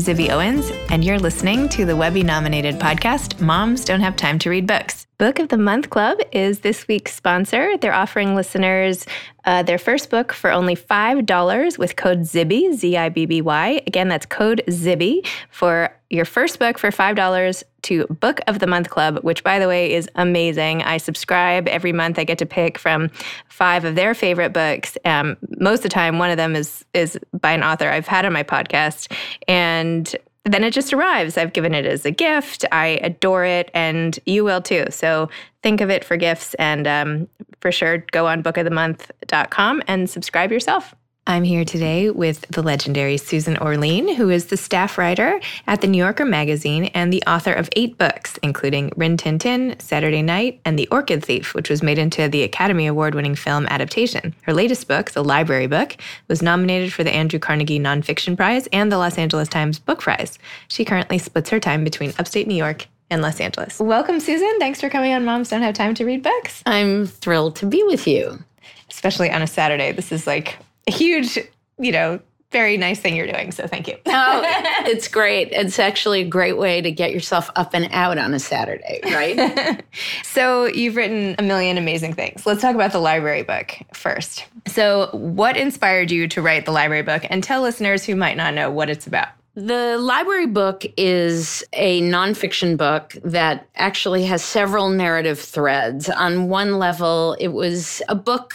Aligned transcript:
I'm 0.00 0.06
Zibby 0.06 0.30
Owens, 0.30 0.70
and 0.88 1.04
you're 1.04 1.18
listening 1.18 1.68
to 1.70 1.84
the 1.84 1.94
Webby 1.94 2.22
nominated 2.22 2.76
podcast, 2.76 3.38
Moms 3.38 3.84
Don't 3.84 4.00
Have 4.00 4.16
Time 4.16 4.38
to 4.38 4.48
Read 4.48 4.66
Books. 4.66 5.06
Book 5.20 5.38
of 5.38 5.50
the 5.50 5.58
Month 5.58 5.90
Club 5.90 6.18
is 6.32 6.60
this 6.60 6.88
week's 6.88 7.14
sponsor. 7.14 7.76
They're 7.76 7.92
offering 7.92 8.34
listeners 8.34 9.04
uh, 9.44 9.62
their 9.62 9.76
first 9.76 10.08
book 10.08 10.32
for 10.32 10.50
only 10.50 10.74
$5 10.74 11.76
with 11.76 11.96
code 11.96 12.20
ZIBBY, 12.20 12.72
Z 12.72 12.96
I 12.96 13.10
B 13.10 13.26
B 13.26 13.42
Y. 13.42 13.82
Again, 13.86 14.08
that's 14.08 14.24
code 14.24 14.62
ZIBBY 14.66 15.26
for 15.50 15.94
your 16.08 16.24
first 16.24 16.58
book 16.58 16.78
for 16.78 16.90
$5 16.90 17.62
to 17.82 18.06
Book 18.06 18.40
of 18.46 18.60
the 18.60 18.66
Month 18.66 18.88
Club, 18.88 19.18
which, 19.18 19.44
by 19.44 19.58
the 19.58 19.68
way, 19.68 19.92
is 19.92 20.08
amazing. 20.14 20.82
I 20.84 20.96
subscribe 20.96 21.68
every 21.68 21.92
month. 21.92 22.18
I 22.18 22.24
get 22.24 22.38
to 22.38 22.46
pick 22.46 22.78
from 22.78 23.10
five 23.46 23.84
of 23.84 23.96
their 23.96 24.14
favorite 24.14 24.54
books. 24.54 24.96
Um, 25.04 25.36
most 25.58 25.80
of 25.80 25.82
the 25.82 25.88
time, 25.90 26.18
one 26.18 26.30
of 26.30 26.38
them 26.38 26.56
is, 26.56 26.82
is 26.94 27.18
by 27.38 27.52
an 27.52 27.62
author 27.62 27.90
I've 27.90 28.08
had 28.08 28.24
on 28.24 28.32
my 28.32 28.42
podcast. 28.42 29.12
And 29.46 30.16
then 30.44 30.64
it 30.64 30.72
just 30.72 30.92
arrives. 30.92 31.36
I've 31.36 31.52
given 31.52 31.74
it 31.74 31.84
as 31.84 32.06
a 32.06 32.10
gift. 32.10 32.64
I 32.72 32.98
adore 33.02 33.44
it, 33.44 33.70
and 33.74 34.18
you 34.26 34.44
will 34.44 34.62
too. 34.62 34.86
So 34.90 35.28
think 35.62 35.80
of 35.80 35.90
it 35.90 36.04
for 36.04 36.16
gifts, 36.16 36.54
and 36.54 36.86
um, 36.86 37.28
for 37.60 37.70
sure, 37.70 37.98
go 38.12 38.26
on 38.26 38.42
bookofthemonth.com 38.42 39.82
and 39.86 40.08
subscribe 40.08 40.50
yourself. 40.50 40.94
I'm 41.26 41.44
here 41.44 41.64
today 41.64 42.10
with 42.10 42.40
the 42.48 42.62
legendary 42.62 43.16
Susan 43.16 43.56
Orlean, 43.58 44.16
who 44.16 44.30
is 44.30 44.46
the 44.46 44.56
staff 44.56 44.98
writer 44.98 45.38
at 45.66 45.80
the 45.80 45.86
New 45.86 45.98
Yorker 45.98 46.24
magazine 46.24 46.86
and 46.86 47.12
the 47.12 47.22
author 47.24 47.52
of 47.52 47.68
eight 47.76 47.96
books, 47.98 48.36
including 48.42 48.90
Rin 48.96 49.16
Tin 49.16 49.38
Tin, 49.38 49.76
Saturday 49.78 50.22
Night, 50.22 50.60
and 50.64 50.76
The 50.76 50.88
Orchid 50.88 51.24
Thief, 51.24 51.54
which 51.54 51.70
was 51.70 51.84
made 51.84 51.98
into 51.98 52.26
the 52.26 52.42
Academy 52.42 52.86
Award 52.86 53.14
winning 53.14 53.36
film 53.36 53.66
adaptation. 53.66 54.34
Her 54.42 54.52
latest 54.52 54.88
book, 54.88 55.12
The 55.12 55.22
Library 55.22 55.68
Book, 55.68 55.96
was 56.26 56.42
nominated 56.42 56.92
for 56.92 57.04
the 57.04 57.14
Andrew 57.14 57.38
Carnegie 57.38 57.78
Nonfiction 57.78 58.36
Prize 58.36 58.66
and 58.72 58.90
the 58.90 58.98
Los 58.98 59.16
Angeles 59.16 59.48
Times 59.48 59.78
Book 59.78 60.00
Prize. 60.00 60.36
She 60.66 60.84
currently 60.84 61.18
splits 61.18 61.50
her 61.50 61.60
time 61.60 61.84
between 61.84 62.12
upstate 62.18 62.48
New 62.48 62.56
York 62.56 62.88
and 63.08 63.22
Los 63.22 63.40
Angeles. 63.40 63.78
Welcome, 63.78 64.18
Susan. 64.18 64.58
Thanks 64.58 64.80
for 64.80 64.90
coming 64.90 65.12
on 65.12 65.24
Moms 65.24 65.50
Don't 65.50 65.62
Have 65.62 65.74
Time 65.74 65.94
to 65.94 66.04
Read 66.04 66.24
Books. 66.24 66.62
I'm 66.66 67.06
thrilled 67.06 67.54
to 67.56 67.66
be 67.66 67.84
with 67.84 68.08
you. 68.08 68.42
Especially 68.90 69.30
on 69.30 69.42
a 69.42 69.46
Saturday. 69.46 69.92
This 69.92 70.10
is 70.10 70.26
like 70.26 70.58
huge, 70.90 71.38
you 71.78 71.92
know, 71.92 72.20
very 72.50 72.76
nice 72.76 72.98
thing 72.98 73.14
you're 73.14 73.30
doing. 73.30 73.52
So 73.52 73.66
thank 73.66 73.86
you. 73.86 73.96
oh, 74.06 74.42
it's 74.86 75.08
great. 75.08 75.52
It's 75.52 75.78
actually 75.78 76.22
a 76.22 76.28
great 76.28 76.58
way 76.58 76.80
to 76.80 76.90
get 76.90 77.12
yourself 77.12 77.48
up 77.54 77.74
and 77.74 77.88
out 77.92 78.18
on 78.18 78.34
a 78.34 78.40
Saturday, 78.40 79.00
right? 79.04 79.84
so 80.24 80.66
you've 80.66 80.96
written 80.96 81.36
a 81.38 81.42
million 81.42 81.78
amazing 81.78 82.14
things. 82.14 82.46
Let's 82.46 82.60
talk 82.60 82.74
about 82.74 82.92
the 82.92 82.98
library 82.98 83.42
book 83.42 83.76
first. 83.94 84.46
So, 84.66 85.10
what 85.12 85.56
inspired 85.56 86.10
you 86.10 86.26
to 86.28 86.42
write 86.42 86.64
the 86.64 86.72
library 86.72 87.02
book? 87.02 87.22
And 87.30 87.42
tell 87.42 87.62
listeners 87.62 88.04
who 88.04 88.16
might 88.16 88.36
not 88.36 88.54
know 88.54 88.70
what 88.70 88.90
it's 88.90 89.06
about. 89.06 89.28
The 89.54 89.98
library 89.98 90.46
book 90.46 90.84
is 90.96 91.64
a 91.72 92.00
nonfiction 92.02 92.76
book 92.76 93.16
that 93.24 93.66
actually 93.74 94.24
has 94.24 94.44
several 94.44 94.90
narrative 94.90 95.40
threads. 95.40 96.08
On 96.08 96.48
one 96.48 96.78
level, 96.78 97.36
it 97.40 97.48
was 97.48 98.00
a 98.08 98.14
book 98.14 98.54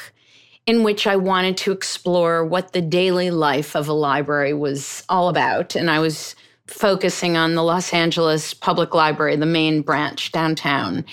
in 0.65 0.83
which 0.83 1.05
I 1.05 1.15
wanted 1.15 1.57
to 1.57 1.71
explore 1.71 2.43
what 2.43 2.73
the 2.73 2.81
daily 2.81 3.29
life 3.29 3.75
of 3.75 3.87
a 3.87 3.93
library 3.93 4.53
was 4.53 5.03
all 5.09 5.29
about. 5.29 5.75
And 5.75 5.89
I 5.89 5.99
was 5.99 6.35
focusing 6.67 7.37
on 7.37 7.53
the 7.53 7.63
Los 7.63 7.93
Angeles 7.93 8.53
Public 8.53 8.95
Library, 8.95 9.35
the 9.35 9.45
main 9.45 9.81
branch 9.81 10.31
downtown. 10.31 11.05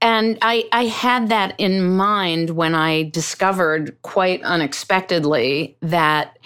And 0.00 0.38
I, 0.40 0.68
I 0.72 0.86
had 0.86 1.28
that 1.28 1.54
in 1.58 1.96
mind 1.96 2.50
when 2.50 2.74
I 2.74 3.10
discovered 3.10 4.00
quite 4.02 4.42
unexpectedly 4.44 5.76
that 5.82 6.38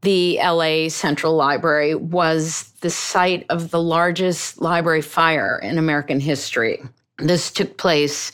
the 0.00 0.38
LA 0.38 0.88
Central 0.88 1.36
Library 1.36 1.94
was 1.94 2.72
the 2.80 2.90
site 2.90 3.44
of 3.50 3.70
the 3.70 3.82
largest 3.82 4.60
library 4.60 5.02
fire 5.02 5.58
in 5.62 5.78
American 5.78 6.20
history. 6.20 6.82
This 7.18 7.50
took 7.50 7.76
place 7.76 8.32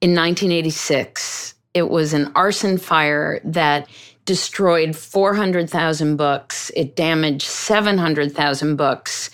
in 0.00 0.14
1986 0.14 1.54
it 1.74 1.88
was 1.88 2.12
an 2.12 2.32
arson 2.34 2.78
fire 2.78 3.40
that 3.44 3.88
destroyed 4.24 4.96
400,000 4.96 6.16
books. 6.16 6.70
It 6.76 6.96
damaged 6.96 7.46
700,000 7.46 8.76
books. 8.76 9.30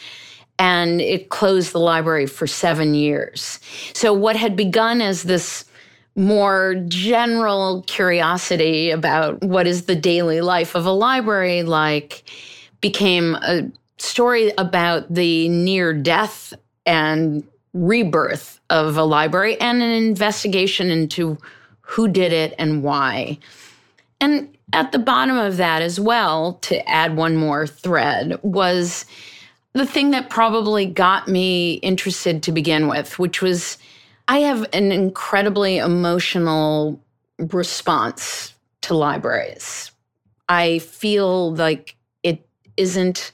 And 0.59 1.03
it 1.03 1.29
closed 1.29 1.73
the 1.73 1.81
library 1.81 2.27
for 2.27 2.47
seven 2.47 2.95
years. 2.95 3.61
So, 3.93 4.15
what 4.15 4.37
had 4.37 4.57
begun 4.57 5.03
as 5.03 5.23
this 5.23 5.67
more 6.15 6.77
general 6.89 7.83
curiosity 7.83 8.91
about 8.91 9.43
what 9.45 9.67
is 9.67 9.85
the 9.85 9.95
daily 9.95 10.41
life 10.41 10.75
of 10.75 10.87
a 10.87 10.91
library 10.91 11.63
like 11.63 12.25
became 12.81 13.35
a 13.35 13.71
story 13.99 14.51
about 14.57 15.13
the 15.13 15.47
near 15.51 15.93
death 15.93 16.55
and 16.87 17.45
rebirth 17.75 18.61
of 18.71 18.97
a 18.97 19.05
library 19.05 19.61
and 19.61 19.83
an 19.83 19.91
investigation 19.91 20.91
into 20.91 21.37
who 21.87 22.09
did 22.09 22.33
it 22.33 22.55
and 22.59 22.83
why. 22.83 23.39
And 24.21 24.57
at 24.73 24.93
the 24.93 24.99
bottom 24.99 25.37
of 25.37 25.57
that 25.57 25.83
as 25.83 26.01
well, 26.01 26.55
to 26.63 26.89
add 26.89 27.17
one 27.17 27.37
more 27.37 27.67
thread, 27.67 28.39
was 28.43 29.07
the 29.73 29.87
thing 29.87 30.11
that 30.11 30.29
probably 30.31 30.87
got 30.87 31.29
me 31.29 31.75
interested 31.75 32.43
to 32.43 32.53
begin 32.53 32.89
with, 32.89 33.19
which 33.19 33.41
was 33.41 33.79
I 34.29 34.41
have 34.41 34.67
an 34.73 34.91
incredibly 34.91 35.79
emotional 35.79 37.01
response 37.39 38.55
to 38.83 38.95
libraries. 38.95 39.93
I 40.49 40.81
feel 40.81 41.55
like 41.55 41.97
it 42.23 42.49
isn't 42.77 43.33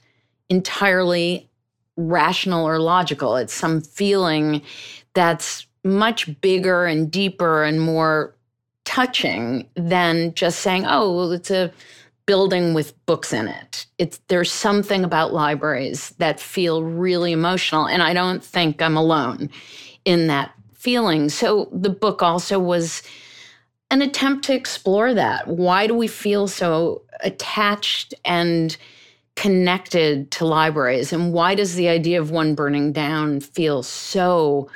entirely 0.51 1.49
rational 1.97 2.67
or 2.69 2.79
logical. 2.79 3.37
It's 3.37 3.55
some 3.55 3.81
feeling 3.81 4.62
that's 5.15 5.67
much 5.85 6.41
bigger 6.41 6.85
and 6.85 7.11
deeper 7.11 7.65
and 7.65 7.81
more 7.81 8.35
touching 8.84 9.69
than 9.75 10.34
just 10.34 10.60
saying, 10.60 10.84
oh, 10.87 11.15
well, 11.15 11.32
it's 11.32 11.50
a 11.50 11.72
building 12.26 12.72
with 12.72 12.94
books 13.06 13.32
in 13.32 13.48
it. 13.48 13.87
It's 13.98 14.20
there's 14.28 14.53
something 14.53 15.04
about 15.04 15.32
libraries 15.32 16.10
that 16.19 16.41
feel 16.41 16.82
really 16.82 17.32
emotional 17.32 17.87
and 17.87 18.03
I 18.03 18.15
don't 18.15 18.43
think 18.43 18.81
I'm 18.81 18.97
alone 18.97 19.50
in 20.04 20.28
that 20.28 20.53
feeling. 20.72 21.28
So 21.28 21.69
the 21.72 21.91
book 21.91 22.22
also 22.22 22.59
was 22.59 23.03
an 23.91 24.03
attempt 24.03 24.44
to 24.47 24.54
explore 24.54 25.14
that. 25.14 25.49
Why 25.49 25.87
do 25.87 25.94
we 25.94 26.09
feel 26.09 26.49
so 26.49 27.03
attached 27.20 28.14
and 28.25 28.76
connected 29.34 30.31
to 30.31 30.44
libraries 30.44 31.12
and 31.12 31.32
why 31.32 31.54
does 31.54 31.75
the 31.75 31.88
idea 31.88 32.20
of 32.20 32.31
one 32.31 32.54
burning 32.54 32.93
down 32.93 33.41
feel 33.41 33.82
so 33.82 34.69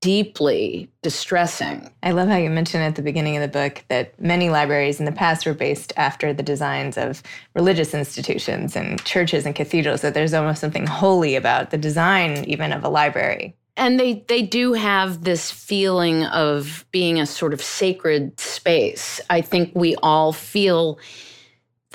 deeply 0.00 0.88
distressing. 1.02 1.90
I 2.02 2.12
love 2.12 2.28
how 2.28 2.36
you 2.36 2.50
mentioned 2.50 2.84
at 2.84 2.96
the 2.96 3.02
beginning 3.02 3.36
of 3.36 3.42
the 3.42 3.48
book 3.48 3.84
that 3.88 4.20
many 4.20 4.50
libraries 4.50 5.00
in 5.00 5.06
the 5.06 5.12
past 5.12 5.46
were 5.46 5.54
based 5.54 5.92
after 5.96 6.32
the 6.32 6.42
designs 6.42 6.96
of 6.98 7.22
religious 7.54 7.94
institutions 7.94 8.76
and 8.76 9.02
churches 9.04 9.46
and 9.46 9.54
cathedrals, 9.54 10.02
that 10.02 10.14
there's 10.14 10.34
almost 10.34 10.60
something 10.60 10.86
holy 10.86 11.34
about 11.34 11.70
the 11.70 11.78
design 11.78 12.44
even 12.46 12.72
of 12.72 12.84
a 12.84 12.88
library. 12.88 13.56
And 13.76 14.00
they, 14.00 14.24
they 14.28 14.42
do 14.42 14.72
have 14.72 15.24
this 15.24 15.50
feeling 15.50 16.24
of 16.24 16.86
being 16.92 17.20
a 17.20 17.26
sort 17.26 17.52
of 17.52 17.62
sacred 17.62 18.38
space. 18.40 19.20
I 19.28 19.42
think 19.42 19.72
we 19.74 19.96
all 19.96 20.32
feel 20.32 20.98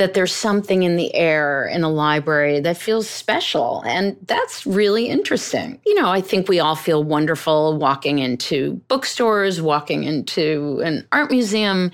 that 0.02 0.16
there's 0.16 0.34
something 0.34 0.82
in 0.82 0.96
the 0.96 1.14
air 1.14 1.68
in 1.68 1.84
a 1.84 1.88
library 1.90 2.60
that 2.60 2.76
feels 2.76 3.08
special. 3.08 3.84
And 3.86 4.18
that's 4.26 4.66
really 4.66 5.10
interesting. 5.10 5.80
You 5.86 5.94
know, 5.94 6.10
I 6.10 6.22
think 6.22 6.50
we 6.50 6.60
all 6.60 6.76
feel 6.76 7.04
wonderful 7.04 7.78
walking 7.78 8.18
into 8.18 8.82
bookstores, 8.88 9.62
walking 9.62 10.04
into 10.04 10.82
an 10.84 11.08
art 11.12 11.30
museum. 11.30 11.92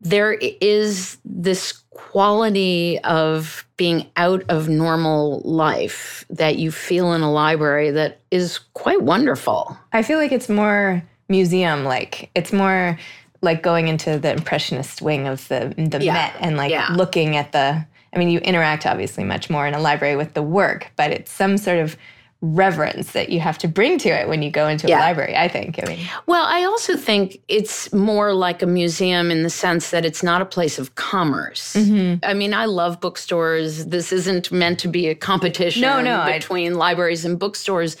There 0.00 0.32
is 0.32 1.18
this 1.26 1.72
quality 1.90 2.98
of 3.00 3.66
being 3.76 4.10
out 4.16 4.42
of 4.48 4.70
normal 4.70 5.40
life 5.40 6.24
that 6.30 6.56
you 6.56 6.72
feel 6.72 7.12
in 7.12 7.20
a 7.20 7.30
library 7.30 7.90
that 7.90 8.22
is 8.30 8.60
quite 8.72 9.02
wonderful. 9.02 9.76
I 9.92 10.02
feel 10.02 10.16
like 10.16 10.32
it's 10.32 10.48
more 10.48 11.02
museum 11.28 11.84
like. 11.84 12.30
It's 12.34 12.50
more 12.50 12.98
like 13.42 13.62
going 13.62 13.88
into 13.88 14.18
the 14.18 14.32
impressionist 14.32 15.02
wing 15.02 15.26
of 15.26 15.46
the 15.48 15.74
the 15.76 16.04
yeah. 16.04 16.12
Met 16.12 16.36
and 16.40 16.56
like 16.56 16.70
yeah. 16.70 16.92
looking 16.94 17.36
at 17.36 17.52
the 17.52 17.84
I 18.14 18.18
mean 18.18 18.28
you 18.28 18.38
interact 18.40 18.86
obviously 18.86 19.24
much 19.24 19.48
more 19.50 19.66
in 19.66 19.74
a 19.74 19.80
library 19.80 20.16
with 20.16 20.34
the 20.34 20.42
work, 20.42 20.90
but 20.96 21.10
it's 21.10 21.30
some 21.30 21.56
sort 21.56 21.78
of 21.78 21.96
reverence 22.42 23.12
that 23.12 23.28
you 23.28 23.38
have 23.38 23.58
to 23.58 23.68
bring 23.68 23.98
to 23.98 24.08
it 24.08 24.26
when 24.26 24.40
you 24.40 24.50
go 24.50 24.66
into 24.66 24.88
yeah. 24.88 24.98
a 24.98 25.00
library, 25.00 25.36
I 25.36 25.46
think. 25.46 25.78
I 25.82 25.86
mean 25.86 25.98
Well, 26.26 26.44
I 26.46 26.64
also 26.64 26.96
think 26.96 27.40
it's 27.48 27.92
more 27.92 28.32
like 28.32 28.62
a 28.62 28.66
museum 28.66 29.30
in 29.30 29.42
the 29.42 29.50
sense 29.50 29.90
that 29.90 30.06
it's 30.06 30.22
not 30.22 30.40
a 30.40 30.46
place 30.46 30.78
of 30.78 30.94
commerce. 30.94 31.74
Mm-hmm. 31.74 32.24
I 32.24 32.32
mean, 32.32 32.54
I 32.54 32.64
love 32.64 32.98
bookstores. 33.00 33.86
This 33.86 34.10
isn't 34.10 34.50
meant 34.50 34.78
to 34.80 34.88
be 34.88 35.08
a 35.08 35.14
competition 35.14 35.82
no, 35.82 36.00
no, 36.00 36.24
between 36.32 36.72
I... 36.72 36.76
libraries 36.76 37.26
and 37.26 37.38
bookstores, 37.38 37.96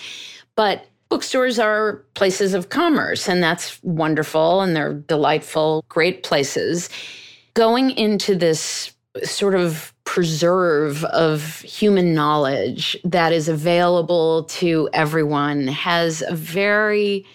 but 0.54 0.86
Bookstores 1.10 1.58
are 1.58 2.04
places 2.14 2.54
of 2.54 2.68
commerce, 2.68 3.28
and 3.28 3.42
that's 3.42 3.82
wonderful, 3.82 4.60
and 4.60 4.76
they're 4.76 4.94
delightful, 4.94 5.84
great 5.88 6.22
places. 6.22 6.88
Going 7.54 7.90
into 7.90 8.36
this 8.36 8.92
sort 9.24 9.56
of 9.56 9.92
preserve 10.04 11.04
of 11.06 11.60
human 11.62 12.14
knowledge 12.14 12.96
that 13.04 13.32
is 13.32 13.48
available 13.48 14.44
to 14.44 14.88
everyone 14.92 15.66
has 15.66 16.22
a 16.26 16.34
very 16.34 17.26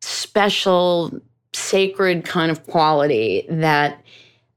special, 0.00 1.10
sacred 1.52 2.24
kind 2.24 2.50
of 2.50 2.64
quality 2.66 3.44
that 3.48 4.02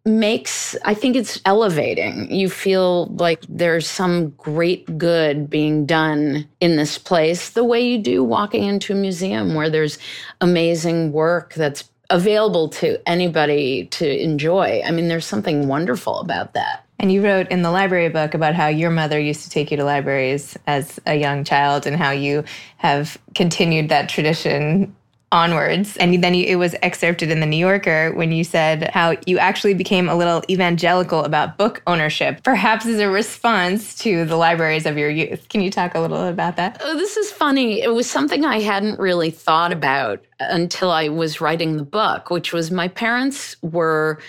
makes, 0.06 0.76
I 0.84 0.94
think 0.94 1.16
it's 1.16 1.42
elevating. 1.46 2.34
You 2.34 2.50
feel 2.50 3.08
like 3.08 3.44
there's 3.48 3.88
some 3.88 4.30
great 4.32 4.98
good 4.98 5.50
being 5.50 5.86
done 5.86 6.48
in 6.60 6.76
this 6.76 6.98
place, 6.98 7.52
the 7.52 7.64
way 7.64 7.82
you 7.82 7.98
do 7.98 8.24
walking 8.24 8.64
into 8.64 8.94
a 8.94 8.96
museum 8.96 9.54
where 9.54 9.70
there's 9.70 9.98
amazing 10.42 11.12
work 11.12 11.54
that's 11.54 11.90
available 12.10 12.70
to 12.70 13.00
anybody 13.08 13.86
to 13.86 14.24
enjoy. 14.24 14.82
I 14.86 14.92
mean, 14.92 15.08
there's 15.08 15.26
something 15.26 15.68
wonderful 15.68 16.20
about 16.20 16.54
that. 16.54 16.86
And 16.98 17.12
you 17.12 17.24
wrote 17.24 17.48
in 17.50 17.62
the 17.62 17.72
library 17.72 18.10
book 18.10 18.34
about 18.34 18.56
how 18.56 18.68
your 18.68 18.90
mother 18.90 19.20
used 19.20 19.44
to 19.44 19.50
take 19.50 19.72
you 19.72 19.78
to 19.78 19.86
libraries 19.86 20.58
as 20.68 21.00
a 21.06 21.16
young 21.16 21.46
child 21.46 21.86
and 21.86 21.96
how 21.96 22.12
you 22.12 22.44
have 22.78 23.18
continued 23.36 23.90
that 23.90 24.10
tradition 24.10 24.94
onwards. 25.32 25.96
And 25.98 26.24
then 26.24 26.34
you, 26.34 26.46
it 26.46 26.56
was 26.56 26.76
excerpted 26.82 27.30
in 27.30 27.40
the 27.40 27.46
New 27.46 27.58
Yorker 27.58 28.12
when 28.14 28.32
you 28.32 28.44
said 28.44 28.90
how 28.94 29.16
you 29.26 29.38
actually 29.38 29.74
became 29.74 30.10
a 30.10 30.16
little 30.16 30.42
evangelical 30.50 31.24
about 31.24 31.58
book 31.58 31.82
ownership, 31.86 32.42
perhaps 32.44 32.86
as 32.86 33.00
a 33.00 33.10
response 33.10 33.96
to 34.00 34.26
the 34.26 34.36
libraries 34.36 34.86
of 34.86 34.98
your 34.98 35.10
youth. 35.10 35.48
Can 35.50 35.62
you 35.62 35.70
talk 35.70 35.96
a 35.96 36.00
little 36.00 36.28
about 36.28 36.56
that? 36.56 36.82
Oh, 36.84 36.98
this 36.98 37.18
is 37.18 37.32
funny. 37.32 37.82
It 37.82 37.94
was 37.94 38.10
something 38.10 38.44
I 38.44 38.60
hadn't 38.60 39.00
really 39.00 39.30
thought 39.30 39.72
about 39.72 40.24
until 40.40 40.90
I 40.90 41.10
was 41.10 41.42
writing 41.42 41.78
the 41.78 41.84
book, 41.84 42.30
which 42.30 42.52
was 42.54 42.72
my 42.72 42.88
parents 42.88 43.56
were 43.62 44.20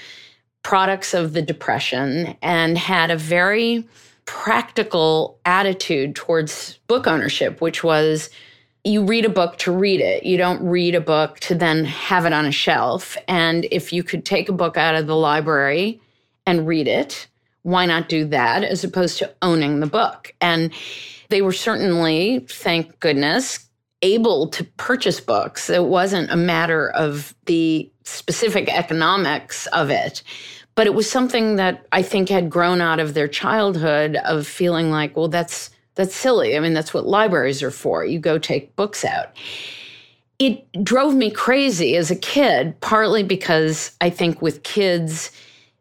products 0.62 1.14
of 1.14 1.32
the 1.32 1.42
Depression 1.42 2.36
and 2.42 2.76
had 2.76 3.10
a 3.10 3.16
very 3.16 3.88
practical 4.26 5.38
attitude 5.44 6.14
towards 6.14 6.78
book 6.86 7.06
ownership, 7.06 7.60
which 7.60 7.82
was 7.82 8.28
you 8.84 9.04
read 9.04 9.24
a 9.24 9.30
book 9.30 9.58
to 9.58 9.72
read 9.72 10.00
it. 10.00 10.24
You 10.24 10.36
don't 10.36 10.62
read 10.62 10.94
a 10.94 11.00
book 11.00 11.38
to 11.40 11.54
then 11.54 11.84
have 11.84 12.24
it 12.24 12.32
on 12.32 12.46
a 12.46 12.52
shelf. 12.52 13.16
And 13.28 13.66
if 13.70 13.92
you 13.92 14.02
could 14.02 14.24
take 14.24 14.48
a 14.48 14.54
book 14.54 14.76
out 14.76 14.94
of 14.94 15.06
the 15.06 15.16
library 15.16 16.00
and 16.46 16.66
read 16.66 16.88
it, 16.88 17.26
why 17.62 17.84
not 17.84 18.08
do 18.08 18.24
that 18.26 18.64
as 18.64 18.82
opposed 18.84 19.18
to 19.18 19.34
owning 19.42 19.80
the 19.80 19.86
book? 19.86 20.34
And 20.40 20.72
they 21.28 21.42
were 21.42 21.52
certainly, 21.52 22.46
thank 22.48 22.98
goodness, 23.00 23.68
able 24.02 24.48
to 24.48 24.64
purchase 24.64 25.20
books. 25.20 25.68
It 25.68 25.84
wasn't 25.84 26.30
a 26.30 26.36
matter 26.36 26.88
of 26.90 27.34
the 27.44 27.90
specific 28.04 28.68
economics 28.68 29.66
of 29.68 29.90
it. 29.90 30.22
But 30.74 30.86
it 30.86 30.94
was 30.94 31.10
something 31.10 31.56
that 31.56 31.86
I 31.92 32.02
think 32.02 32.30
had 32.30 32.48
grown 32.48 32.80
out 32.80 33.00
of 33.00 33.12
their 33.12 33.28
childhood 33.28 34.16
of 34.24 34.46
feeling 34.46 34.90
like, 34.90 35.16
well, 35.16 35.28
that's 35.28 35.68
that's 36.00 36.16
silly. 36.16 36.56
I 36.56 36.60
mean, 36.60 36.72
that's 36.72 36.94
what 36.94 37.06
libraries 37.06 37.62
are 37.62 37.70
for. 37.70 38.04
You 38.04 38.18
go 38.18 38.38
take 38.38 38.74
books 38.74 39.04
out. 39.04 39.36
It 40.38 40.64
drove 40.82 41.14
me 41.14 41.30
crazy 41.30 41.94
as 41.96 42.10
a 42.10 42.16
kid, 42.16 42.80
partly 42.80 43.22
because 43.22 43.94
I 44.00 44.08
think 44.08 44.40
with 44.40 44.62
kids, 44.62 45.30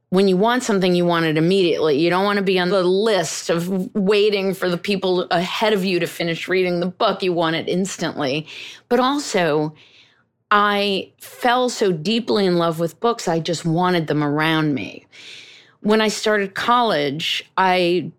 when 0.09 0.27
you 0.27 0.35
want 0.35 0.63
something, 0.63 0.93
you 0.93 1.05
want 1.05 1.25
it 1.25 1.37
immediately. 1.37 1.97
You 1.97 2.09
don't 2.09 2.25
want 2.25 2.37
to 2.37 2.43
be 2.43 2.59
on 2.59 2.67
the 2.67 2.83
list 2.83 3.49
of 3.49 3.95
waiting 3.95 4.53
for 4.53 4.67
the 4.67 4.77
people 4.77 5.21
ahead 5.31 5.71
of 5.71 5.85
you 5.85 6.01
to 6.01 6.07
finish 6.07 6.49
reading 6.49 6.81
the 6.81 6.87
book. 6.87 7.23
You 7.23 7.31
want 7.31 7.55
it 7.55 7.69
instantly. 7.69 8.45
But 8.89 8.99
also, 8.99 9.73
I 10.51 11.13
fell 11.19 11.69
so 11.69 11.93
deeply 11.93 12.45
in 12.45 12.57
love 12.57 12.79
with 12.79 12.99
books, 12.99 13.29
I 13.29 13.39
just 13.39 13.63
wanted 13.63 14.07
them 14.07 14.21
around 14.21 14.73
me. 14.73 15.05
When 15.81 16.01
I 16.01 16.09
started 16.09 16.55
college, 16.55 17.49
I 17.55 18.11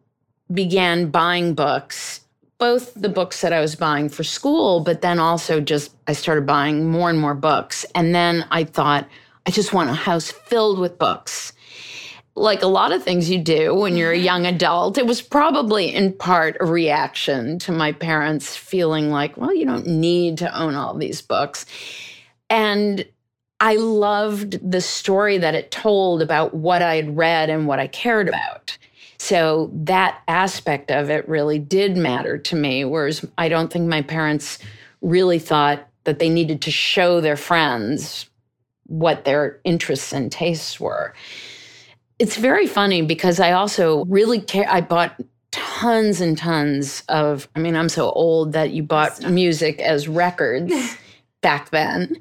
began 0.53 1.11
buying 1.11 1.55
books, 1.55 2.21
both 2.59 2.93
the 2.95 3.09
books 3.09 3.41
that 3.41 3.53
I 3.53 3.61
was 3.61 3.75
buying 3.75 4.09
for 4.09 4.25
school, 4.25 4.81
but 4.81 5.01
then 5.01 5.19
also 5.19 5.61
just 5.61 5.95
I 6.07 6.13
started 6.13 6.47
buying 6.47 6.91
more 6.91 7.11
and 7.11 7.19
more 7.19 7.35
books. 7.35 7.87
And 7.95 8.15
then 8.15 8.45
I 8.51 8.65
thought, 8.65 9.09
I 9.47 9.51
just 9.51 9.73
want 9.73 9.91
a 9.91 9.95
house 9.95 10.31
filled 10.31 10.79
with 10.79 10.99
books. 10.99 11.53
Like 12.37 12.63
a 12.63 12.69
lot 12.69 12.93
of 12.93 13.03
things 13.03 13.29
you 13.29 13.39
do 13.39 13.75
when 13.75 13.97
you're 13.97 14.13
a 14.13 14.17
mm-hmm. 14.17 14.25
young 14.25 14.47
adult, 14.47 14.99
it 14.99 15.07
was 15.07 15.21
probably 15.23 15.93
in 15.93 16.13
part 16.13 16.57
a 16.61 16.67
reaction 16.67 17.59
to 17.61 17.73
my 17.73 17.93
parents 17.93 18.57
feeling 18.57 19.11
like, 19.11 19.37
well, 19.37 19.55
you 19.55 19.65
don't 19.65 19.87
need 19.87 20.39
to 20.39 20.59
own 20.59 20.75
all 20.75 20.95
these 20.95 21.23
books. 21.23 21.67
And 22.49 23.05
I 23.61 23.77
loved 23.77 24.71
the 24.71 24.81
story 24.81 25.39
that 25.39 25.55
it 25.55 25.71
told 25.71 26.23
about 26.23 26.55
what 26.55 26.83
I 26.83 26.97
had 26.97 27.17
read 27.17 27.51
and 27.51 27.67
what 27.67 27.79
I 27.79 27.89
cared 27.89 28.29
about. 28.29 28.79
So 29.21 29.71
that 29.75 30.23
aspect 30.29 30.91
of 30.91 31.11
it 31.11 31.29
really 31.29 31.59
did 31.59 31.95
matter 31.95 32.39
to 32.39 32.57
me. 32.57 32.87
Whereas 32.87 33.23
I 33.37 33.51
don't 33.51 33.71
think 33.71 33.87
my 33.87 34.01
parents 34.01 34.59
really 35.03 35.39
thought 35.39 35.87
that 36.05 36.19
they 36.19 36.31
needed 36.31 36.63
to 36.63 36.71
show 36.71 37.21
their 37.21 37.37
friends 37.37 38.31
what 38.87 39.27
their 39.27 39.61
interests 39.63 40.15
and 40.15 40.33
tastes 40.33 40.81
were. 40.81 41.13
It's 42.19 42.39
very 42.39 42.67
funny 42.67 43.03
because 43.03 43.41
I 43.41 43.53
also 43.53 44.07
really 44.07 44.41
care. 44.41 44.67
I 44.67 44.81
bought 44.81 45.21
tons 45.51 46.23
and 46.23 46.39
tons 46.39 47.03
of, 47.11 47.47
I 47.55 47.59
mean, 47.59 47.77
I'm 47.77 47.91
so 47.91 48.11
old 48.13 48.55
that 48.55 48.71
you 48.71 48.83
bought 48.83 49.31
music 49.31 49.81
as 49.81 50.09
records 50.09 50.97
back 51.43 51.69
then. 51.69 52.17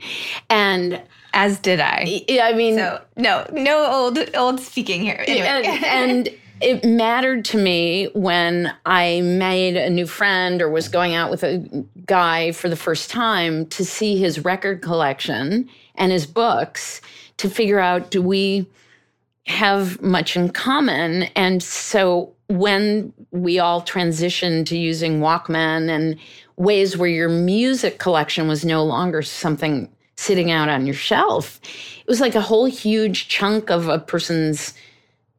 And 0.50 1.02
as 1.34 1.60
did 1.60 1.80
I. 1.80 2.26
I 2.42 2.52
mean, 2.58 2.76
so, 2.76 3.02
no, 3.16 3.50
no 3.54 3.90
old 3.90 4.20
old 4.36 4.60
speaking 4.60 5.02
here. 5.02 5.24
Anyway. 5.26 5.48
and, 5.48 6.28
and 6.28 6.30
it 6.62 6.84
mattered 6.84 7.46
to 7.46 7.58
me 7.58 8.10
when 8.14 8.74
I 8.86 9.22
made 9.22 9.78
a 9.78 9.90
new 9.90 10.06
friend 10.06 10.62
or 10.62 10.70
was 10.70 10.88
going 10.88 11.16
out 11.16 11.32
with 11.32 11.44
a 11.44 11.86
guy 12.06 12.52
for 12.52 12.70
the 12.70 12.76
first 12.76 13.10
time 13.10 13.66
to 13.68 13.86
see 13.86 14.18
his 14.18 14.44
record 14.44 14.82
collection 14.82 15.70
and 15.96 16.12
his 16.12 16.26
books 16.26 17.02
to 17.38 17.50
figure 17.50 17.80
out 17.80 18.12
do 18.12 18.22
we 18.22 18.68
have 19.46 20.02
much 20.02 20.36
in 20.36 20.50
common? 20.50 21.24
And 21.36 21.64
so 21.64 22.34
when 22.48 23.14
we 23.32 23.60
all 23.60 23.82
transitioned 23.82 24.66
to 24.68 24.78
using 24.78 25.20
Walkman 25.20 25.90
and 25.90 26.18
ways 26.58 26.98
where 26.98 27.10
your 27.10 27.30
music 27.30 28.00
collection 28.00 28.48
was 28.48 28.66
no 28.66 28.84
longer 28.84 29.22
something 29.22 29.90
sitting 30.18 30.52
out 30.52 30.68
on 30.68 30.86
your 30.86 30.96
shelf, 30.96 31.60
it 31.64 32.08
was 32.08 32.20
like 32.20 32.36
a 32.36 32.42
whole 32.42 32.66
huge 32.66 33.30
chunk 33.30 33.70
of 33.72 33.88
a 33.88 34.00
person's 34.00 34.74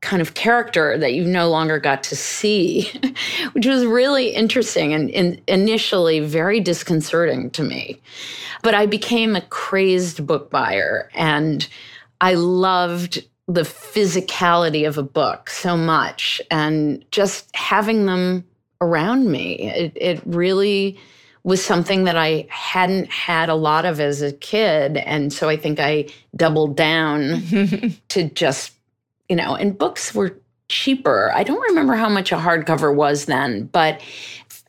kind 0.01 0.23
of 0.23 0.35
character 0.35 0.97
that 0.97 1.13
you 1.13 1.25
no 1.25 1.51
longer 1.51 1.79
got 1.79 2.03
to 2.05 2.17
see, 2.17 2.91
which 3.53 3.67
was 3.67 3.85
really 3.85 4.29
interesting 4.29 4.95
and, 4.95 5.11
and, 5.11 5.41
initially 5.47 6.21
very 6.21 6.59
disconcerting 6.61 7.51
to 7.51 7.63
me. 7.63 8.01
But 8.63 8.75
I 8.75 8.87
became 8.87 9.37
a 9.37 9.43
crazed 9.43 10.27
book 10.27 10.51
buyer 10.51 11.11
and 11.15 11.69
I 12.21 12.35
loved 12.35 13.25
the 13.47 13.63
physicality 13.63 14.87
of 14.87 14.97
a 14.97 15.03
book 15.03 15.51
so 15.51 15.77
much 15.77 16.41
and 16.51 17.05
just 17.11 17.55
having 17.55 18.07
them 18.07 18.45
around 18.81 19.31
me. 19.31 19.71
It, 19.71 19.93
it 19.97 20.23
really 20.25 20.99
was 21.43 21.65
something 21.65 22.05
that 22.05 22.17
I 22.17 22.47
hadn't 22.51 23.11
had 23.11 23.49
a 23.49 23.55
lot 23.55 23.85
of 23.85 23.99
as 23.99 24.23
a 24.23 24.33
kid. 24.33 24.99
And 24.99 25.33
so 25.33 25.49
I 25.49 25.57
think 25.57 25.81
I 25.81 26.07
doubled 26.37 26.77
down 26.77 27.43
to 28.09 28.25
just 28.31 28.73
you 29.31 29.37
know, 29.37 29.55
and 29.55 29.79
books 29.79 30.15
were 30.15 30.37
cheaper. 30.69 31.33
I 31.35 31.45
don't 31.45 31.61
remember 31.61 31.95
how 31.95 32.09
much 32.09 32.33
a 32.33 32.37
hardcover 32.37 32.95
was 32.95 33.25
then, 33.25 33.65
but 33.67 34.03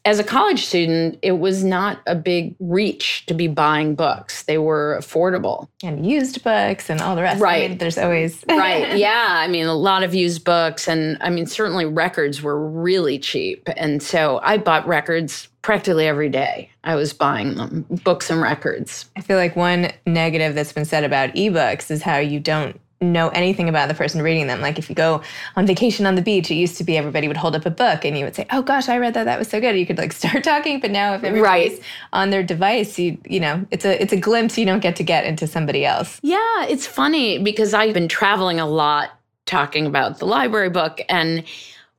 as 0.03 0.17
a 0.17 0.23
college 0.23 0.65
student, 0.65 1.19
it 1.21 1.33
was 1.33 1.63
not 1.63 2.01
a 2.07 2.15
big 2.15 2.55
reach 2.59 3.25
to 3.27 3.35
be 3.35 3.47
buying 3.47 3.93
books. 3.93 4.43
They 4.43 4.57
were 4.57 4.97
affordable. 4.99 5.67
And 5.83 6.05
used 6.05 6.43
books 6.43 6.89
and 6.89 7.01
all 7.01 7.15
the 7.15 7.21
rest. 7.21 7.39
Right. 7.39 7.65
I 7.65 7.67
mean, 7.67 7.77
there's 7.77 7.99
always. 7.99 8.43
right. 8.49 8.97
Yeah. 8.97 9.27
I 9.29 9.47
mean, 9.47 9.67
a 9.67 9.75
lot 9.75 10.01
of 10.01 10.15
used 10.15 10.43
books. 10.43 10.87
And 10.87 11.17
I 11.21 11.29
mean, 11.29 11.45
certainly 11.45 11.85
records 11.85 12.41
were 12.41 12.67
really 12.67 13.19
cheap. 13.19 13.69
And 13.77 14.01
so 14.01 14.39
I 14.41 14.57
bought 14.57 14.87
records 14.87 15.49
practically 15.61 16.07
every 16.07 16.29
day. 16.29 16.71
I 16.83 16.95
was 16.95 17.13
buying 17.13 17.53
them, 17.53 17.85
books 18.03 18.31
and 18.31 18.41
records. 18.41 19.07
I 19.15 19.21
feel 19.21 19.37
like 19.37 19.55
one 19.55 19.91
negative 20.07 20.55
that's 20.55 20.73
been 20.73 20.85
said 20.85 21.03
about 21.03 21.35
ebooks 21.35 21.91
is 21.91 22.01
how 22.01 22.17
you 22.17 22.39
don't 22.39 22.80
know 23.01 23.29
anything 23.29 23.67
about 23.67 23.87
the 23.87 23.93
person 23.95 24.21
reading 24.21 24.47
them. 24.47 24.61
Like 24.61 24.77
if 24.77 24.89
you 24.89 24.95
go 24.95 25.21
on 25.55 25.65
vacation 25.65 26.05
on 26.05 26.15
the 26.15 26.21
beach, 26.21 26.51
it 26.51 26.55
used 26.55 26.77
to 26.77 26.83
be 26.83 26.97
everybody 26.97 27.27
would 27.27 27.37
hold 27.37 27.55
up 27.55 27.65
a 27.65 27.71
book 27.71 28.05
and 28.05 28.17
you 28.17 28.25
would 28.25 28.35
say, 28.35 28.45
"Oh 28.51 28.61
gosh, 28.61 28.87
I 28.89 28.97
read 28.97 29.15
that. 29.15 29.25
That 29.25 29.39
was 29.39 29.47
so 29.47 29.59
good." 29.59 29.77
You 29.77 29.85
could 29.85 29.97
like 29.97 30.13
start 30.21 30.43
talking, 30.43 30.79
but 30.79 30.91
now 30.91 31.15
if 31.15 31.23
everybody's 31.23 31.73
right. 31.73 31.83
on 32.13 32.29
their 32.29 32.43
device, 32.43 32.97
you 32.99 33.17
you 33.25 33.39
know, 33.39 33.65
it's 33.71 33.85
a 33.85 34.01
it's 34.01 34.13
a 34.13 34.17
glimpse 34.17 34.57
you 34.57 34.65
don't 34.65 34.81
get 34.81 34.95
to 34.97 35.03
get 35.03 35.25
into 35.25 35.47
somebody 35.47 35.85
else. 35.85 36.19
Yeah, 36.21 36.65
it's 36.65 36.85
funny 36.85 37.39
because 37.39 37.73
I've 37.73 37.93
been 37.93 38.07
traveling 38.07 38.59
a 38.59 38.67
lot 38.67 39.11
talking 39.45 39.85
about 39.85 40.19
the 40.19 40.25
library 40.25 40.69
book 40.69 41.01
and 41.09 41.43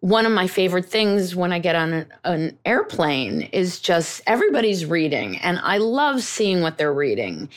one 0.00 0.26
of 0.26 0.32
my 0.32 0.48
favorite 0.48 0.86
things 0.86 1.36
when 1.36 1.52
I 1.52 1.60
get 1.60 1.76
on 1.76 1.92
an, 1.92 2.12
an 2.24 2.58
airplane 2.64 3.42
is 3.52 3.78
just 3.78 4.20
everybody's 4.26 4.84
reading 4.84 5.36
and 5.38 5.60
I 5.62 5.78
love 5.78 6.22
seeing 6.22 6.60
what 6.60 6.76
they're 6.76 6.92
reading 6.92 7.48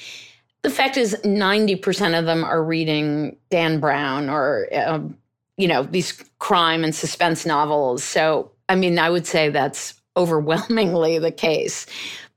the 0.65 0.71
fact 0.71 0.97
is, 0.97 1.15
90% 1.23 2.17
of 2.17 2.25
them 2.25 2.43
are 2.43 2.63
reading 2.63 3.37
Dan 3.51 3.79
Brown 3.79 4.29
or 4.29 4.67
um, 4.73 5.15
you 5.57 5.67
know, 5.67 5.83
these 5.83 6.23
crime 6.39 6.83
and 6.83 6.93
suspense 6.93 7.45
novels. 7.45 8.03
So, 8.03 8.51
I 8.67 8.75
mean, 8.75 8.97
I 8.99 9.09
would 9.09 9.27
say 9.27 9.49
that's 9.49 9.93
overwhelmingly 10.17 11.19
the 11.19 11.31
case. 11.31 11.85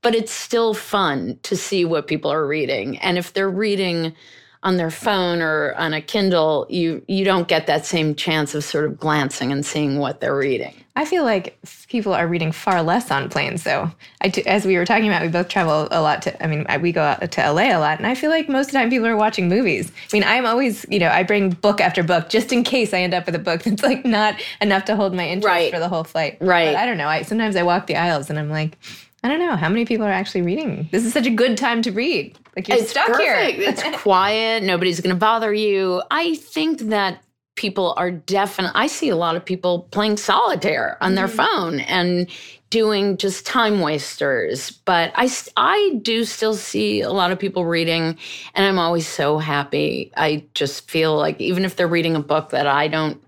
But 0.01 0.15
it's 0.15 0.31
still 0.31 0.73
fun 0.73 1.39
to 1.43 1.57
see 1.57 1.83
what 1.83 2.07
people 2.07 2.31
are 2.31 2.47
reading. 2.47 2.97
And 2.99 3.17
if 3.17 3.33
they're 3.33 3.49
reading 3.49 4.13
on 4.63 4.77
their 4.77 4.91
phone 4.91 5.41
or 5.41 5.73
on 5.75 5.93
a 5.93 6.01
Kindle, 6.01 6.65
you 6.69 7.01
you 7.07 7.23
don't 7.23 7.47
get 7.47 7.67
that 7.67 7.85
same 7.85 8.15
chance 8.15 8.53
of 8.55 8.63
sort 8.63 8.85
of 8.85 8.99
glancing 8.99 9.51
and 9.51 9.65
seeing 9.65 9.99
what 9.99 10.19
they're 10.19 10.35
reading. 10.35 10.73
I 10.99 11.05
feel 11.05 11.23
like 11.23 11.57
people 11.87 12.13
are 12.13 12.27
reading 12.27 12.51
far 12.51 12.83
less 12.83 13.09
on 13.09 13.29
planes. 13.29 13.63
So, 13.63 13.89
I, 14.21 14.33
as 14.45 14.65
we 14.65 14.75
were 14.75 14.85
talking 14.85 15.07
about, 15.07 15.21
we 15.21 15.29
both 15.29 15.47
travel 15.47 15.87
a 15.91 16.01
lot 16.01 16.23
to. 16.23 16.43
I 16.43 16.47
mean, 16.47 16.65
we 16.81 16.91
go 16.91 17.01
out 17.01 17.31
to 17.31 17.51
LA 17.51 17.73
a 17.73 17.79
lot, 17.79 17.99
and 17.99 18.05
I 18.05 18.15
feel 18.15 18.29
like 18.29 18.49
most 18.49 18.67
of 18.67 18.71
the 18.73 18.79
time 18.79 18.89
people 18.89 19.07
are 19.07 19.15
watching 19.15 19.47
movies. 19.47 19.93
I 20.11 20.15
mean, 20.15 20.25
I'm 20.25 20.45
always, 20.45 20.85
you 20.89 20.99
know, 20.99 21.07
I 21.07 21.23
bring 21.23 21.51
book 21.51 21.79
after 21.79 22.03
book 22.03 22.27
just 22.27 22.51
in 22.51 22.63
case 22.63 22.93
I 22.93 22.99
end 22.99 23.13
up 23.13 23.27
with 23.27 23.35
a 23.35 23.39
book 23.39 23.63
that's 23.63 23.81
like 23.81 24.03
not 24.03 24.35
enough 24.59 24.83
to 24.85 24.97
hold 24.97 25.13
my 25.13 25.25
interest 25.25 25.47
right. 25.47 25.71
for 25.71 25.79
the 25.79 25.87
whole 25.87 26.03
flight. 26.03 26.37
Right. 26.41 26.65
But 26.65 26.75
I 26.75 26.85
don't 26.85 26.97
know. 26.97 27.07
I 27.07 27.21
sometimes 27.21 27.55
I 27.55 27.63
walk 27.63 27.87
the 27.87 27.95
aisles 27.95 28.29
and 28.29 28.37
I'm 28.37 28.49
like. 28.49 28.77
I 29.21 29.27
don't 29.27 29.39
know 29.39 29.57
how 29.57 29.67
many 29.67 29.83
people 29.83 30.05
are 30.05 30.11
actually 30.11 30.43
reading. 30.43 30.87
This 30.93 31.03
is 31.03 31.11
such 31.11 31.25
a 31.25 31.29
good 31.29 31.57
time 31.57 31.81
to 31.81 31.91
read. 31.91 32.37
Like 32.59 32.67
you're 32.67 32.77
it's 32.77 32.91
stuck 32.91 33.07
perfect. 33.07 33.57
here. 33.57 33.69
it's 33.69 33.83
quiet. 34.01 34.63
Nobody's 34.63 34.99
going 34.99 35.15
to 35.15 35.19
bother 35.19 35.53
you. 35.53 36.03
I 36.11 36.35
think 36.35 36.79
that 36.89 37.23
people 37.55 37.93
are 37.95 38.11
definitely. 38.11 38.73
I 38.75 38.87
see 38.87 39.07
a 39.07 39.15
lot 39.15 39.37
of 39.37 39.45
people 39.45 39.87
playing 39.91 40.17
solitaire 40.17 40.97
on 40.99 41.15
their 41.15 41.27
mm-hmm. 41.27 41.37
phone 41.37 41.79
and 41.79 42.29
doing 42.69 43.15
just 43.15 43.45
time 43.45 43.79
wasters. 43.79 44.71
But 44.71 45.13
I, 45.15 45.29
I 45.55 45.99
do 46.01 46.25
still 46.25 46.53
see 46.53 46.99
a 46.99 47.11
lot 47.11 47.31
of 47.31 47.39
people 47.39 47.63
reading, 47.63 48.17
and 48.53 48.65
I'm 48.65 48.77
always 48.77 49.07
so 49.07 49.37
happy. 49.37 50.11
I 50.17 50.43
just 50.53 50.91
feel 50.91 51.15
like 51.15 51.39
even 51.39 51.63
if 51.63 51.77
they're 51.77 51.87
reading 51.87 52.17
a 52.17 52.21
book 52.21 52.49
that 52.49 52.67
I 52.67 52.89
don't 52.89 53.23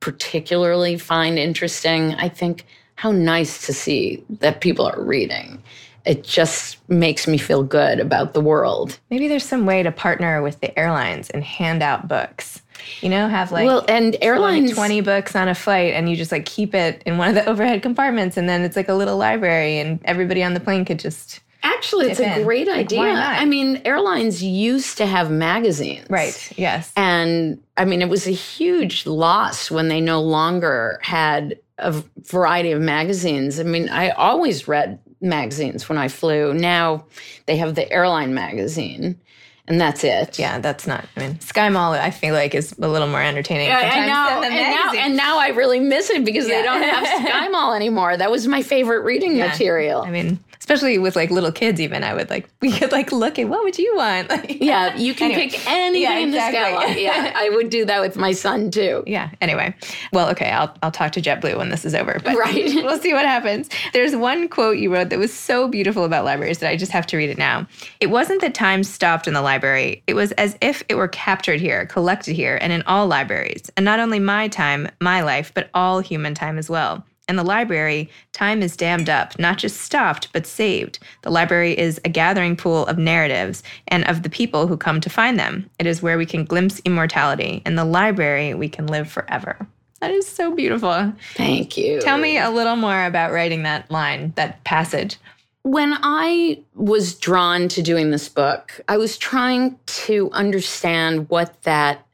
particularly 0.00 0.98
find 0.98 1.38
interesting, 1.38 2.12
I 2.16 2.28
think 2.28 2.66
how 2.96 3.12
nice 3.12 3.64
to 3.64 3.72
see 3.72 4.22
that 4.28 4.60
people 4.60 4.86
are 4.86 5.02
reading. 5.02 5.62
It 6.04 6.22
just 6.22 6.78
makes 6.88 7.26
me 7.26 7.38
feel 7.38 7.62
good 7.62 7.98
about 7.98 8.34
the 8.34 8.40
world. 8.40 8.98
Maybe 9.10 9.28
there's 9.28 9.44
some 9.44 9.64
way 9.64 9.82
to 9.82 9.90
partner 9.90 10.42
with 10.42 10.60
the 10.60 10.76
airlines 10.78 11.30
and 11.30 11.42
hand 11.42 11.82
out 11.82 12.08
books. 12.08 12.60
You 13.00 13.08
know, 13.08 13.28
have 13.28 13.50
like 13.50 13.66
well, 13.66 13.84
and 13.88 14.16
airlines 14.20 14.72
20 14.72 15.00
books 15.00 15.34
on 15.34 15.48
a 15.48 15.54
flight, 15.54 15.94
and 15.94 16.10
you 16.10 16.16
just 16.16 16.30
like 16.30 16.44
keep 16.44 16.74
it 16.74 17.02
in 17.06 17.16
one 17.16 17.28
of 17.30 17.34
the 17.34 17.46
overhead 17.50 17.82
compartments, 17.82 18.36
and 18.36 18.48
then 18.48 18.62
it's 18.62 18.76
like 18.76 18.88
a 18.88 18.94
little 18.94 19.16
library, 19.16 19.78
and 19.78 20.00
everybody 20.04 20.42
on 20.42 20.52
the 20.52 20.60
plane 20.60 20.84
could 20.84 20.98
just 20.98 21.40
Actually, 21.64 22.10
it's 22.10 22.20
a 22.20 22.36
in. 22.38 22.44
great 22.44 22.66
like, 22.66 22.76
idea. 22.76 23.00
I 23.00 23.46
mean, 23.46 23.80
airlines 23.86 24.42
used 24.42 24.98
to 24.98 25.06
have 25.06 25.30
magazines. 25.30 26.06
Right, 26.10 26.52
yes. 26.58 26.92
And 26.94 27.62
I 27.78 27.86
mean, 27.86 28.02
it 28.02 28.10
was 28.10 28.26
a 28.26 28.32
huge 28.32 29.06
loss 29.06 29.70
when 29.70 29.88
they 29.88 30.02
no 30.02 30.20
longer 30.20 30.98
had 31.02 31.58
a 31.78 32.04
variety 32.18 32.70
of 32.72 32.82
magazines. 32.82 33.58
I 33.58 33.62
mean, 33.62 33.88
I 33.88 34.10
always 34.10 34.68
read 34.68 34.98
magazines 35.24 35.88
when 35.88 35.98
I 35.98 36.08
flew. 36.08 36.54
Now 36.54 37.04
they 37.46 37.56
have 37.56 37.74
the 37.74 37.90
airline 37.90 38.34
magazine 38.34 39.18
and 39.66 39.80
that's 39.80 40.04
it. 40.04 40.38
Yeah, 40.38 40.58
that's 40.58 40.86
not. 40.86 41.06
I 41.16 41.20
mean, 41.20 41.40
Sky 41.40 41.68
Mall, 41.70 41.94
I 41.94 42.10
feel 42.10 42.34
like 42.34 42.54
is 42.54 42.74
a 42.78 42.88
little 42.88 43.08
more 43.08 43.22
entertaining. 43.22 43.68
Yeah, 43.68 43.78
I 43.78 44.06
know, 44.06 44.42
and 44.42 44.54
now, 44.54 44.92
and 44.92 45.16
now 45.16 45.38
I 45.38 45.48
really 45.48 45.80
miss 45.80 46.10
it 46.10 46.24
because 46.24 46.46
yeah. 46.46 46.56
they 46.56 46.62
don't 46.62 46.82
have 46.82 47.26
Sky 47.26 47.48
Mall 47.50 47.72
anymore. 47.72 48.16
That 48.16 48.30
was 48.30 48.46
my 48.46 48.62
favorite 48.62 49.00
reading 49.00 49.36
yeah. 49.36 49.48
material. 49.48 50.02
I 50.02 50.10
mean, 50.10 50.38
especially 50.64 50.96
with 50.96 51.14
like 51.14 51.30
little 51.30 51.52
kids 51.52 51.78
even 51.78 52.02
i 52.02 52.14
would 52.14 52.30
like 52.30 52.48
we 52.62 52.72
could 52.72 52.90
like 52.90 53.12
look 53.12 53.38
at 53.38 53.46
what 53.48 53.62
would 53.62 53.78
you 53.78 53.94
want? 53.96 54.30
Like, 54.30 54.56
yeah 54.62 54.96
you 54.96 55.12
can 55.12 55.30
anyway. 55.30 55.50
pick 55.50 55.68
anything 55.68 56.02
yeah, 56.02 56.18
in 56.18 56.28
exactly. 56.28 57.02
yeah 57.04 57.32
i 57.36 57.50
would 57.50 57.68
do 57.68 57.84
that 57.84 58.00
with 58.00 58.16
my 58.16 58.32
son 58.32 58.70
too. 58.70 59.02
Yeah 59.06 59.30
anyway. 59.42 59.74
Well 60.12 60.30
okay 60.30 60.50
i'll, 60.50 60.74
I'll 60.82 60.90
talk 60.90 61.12
to 61.12 61.20
jetblue 61.20 61.58
when 61.58 61.68
this 61.68 61.84
is 61.84 61.94
over 61.94 62.18
but 62.24 62.36
right. 62.36 62.74
we'll 62.76 62.98
see 62.98 63.12
what 63.12 63.26
happens. 63.26 63.68
There's 63.92 64.16
one 64.16 64.48
quote 64.48 64.78
you 64.78 64.92
wrote 64.92 65.10
that 65.10 65.18
was 65.18 65.34
so 65.34 65.68
beautiful 65.68 66.04
about 66.04 66.24
libraries 66.24 66.58
that 66.58 66.70
i 66.70 66.76
just 66.76 66.92
have 66.92 67.06
to 67.08 67.18
read 67.18 67.28
it 67.28 67.38
now. 67.38 67.66
It 68.00 68.06
wasn't 68.06 68.40
that 68.40 68.54
time 68.54 68.84
stopped 68.84 69.28
in 69.28 69.34
the 69.34 69.42
library. 69.42 70.02
It 70.06 70.14
was 70.14 70.32
as 70.32 70.56
if 70.62 70.82
it 70.88 70.94
were 70.94 71.08
captured 71.08 71.60
here 71.60 71.84
collected 71.86 72.34
here 72.34 72.58
and 72.62 72.72
in 72.72 72.82
all 72.82 73.06
libraries. 73.06 73.70
And 73.76 73.84
not 73.84 74.00
only 74.00 74.18
my 74.18 74.48
time 74.48 74.88
my 75.00 75.20
life 75.20 75.52
but 75.52 75.68
all 75.74 76.00
human 76.00 76.32
time 76.32 76.56
as 76.56 76.70
well 76.70 77.04
in 77.28 77.36
the 77.36 77.44
library, 77.44 78.10
time 78.32 78.62
is 78.62 78.76
dammed 78.76 79.08
up, 79.08 79.38
not 79.38 79.58
just 79.58 79.80
stopped, 79.80 80.32
but 80.32 80.46
saved. 80.46 80.98
The 81.22 81.30
library 81.30 81.78
is 81.78 82.00
a 82.04 82.08
gathering 82.08 82.56
pool 82.56 82.86
of 82.86 82.98
narratives 82.98 83.62
and 83.88 84.06
of 84.08 84.22
the 84.22 84.30
people 84.30 84.66
who 84.66 84.76
come 84.76 85.00
to 85.00 85.10
find 85.10 85.38
them. 85.38 85.70
It 85.78 85.86
is 85.86 86.02
where 86.02 86.18
we 86.18 86.26
can 86.26 86.44
glimpse 86.44 86.80
immortality. 86.84 87.62
In 87.64 87.76
the 87.76 87.84
library, 87.84 88.54
we 88.54 88.68
can 88.68 88.86
live 88.86 89.10
forever. 89.10 89.66
That 90.00 90.10
is 90.10 90.28
so 90.28 90.54
beautiful. 90.54 91.14
Thank 91.34 91.78
you. 91.78 92.00
Tell 92.00 92.18
me 92.18 92.36
a 92.36 92.50
little 92.50 92.76
more 92.76 93.06
about 93.06 93.32
writing 93.32 93.62
that 93.62 93.90
line, 93.90 94.34
that 94.36 94.62
passage. 94.64 95.16
When 95.62 95.94
I 96.02 96.62
was 96.74 97.14
drawn 97.14 97.68
to 97.68 97.80
doing 97.80 98.10
this 98.10 98.28
book, 98.28 98.82
I 98.86 98.98
was 98.98 99.16
trying 99.16 99.78
to 99.86 100.28
understand 100.32 101.30
what 101.30 101.62
that 101.62 102.06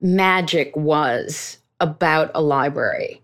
magic 0.00 0.76
was 0.76 1.58
about 1.80 2.30
a 2.36 2.40
library. 2.40 3.20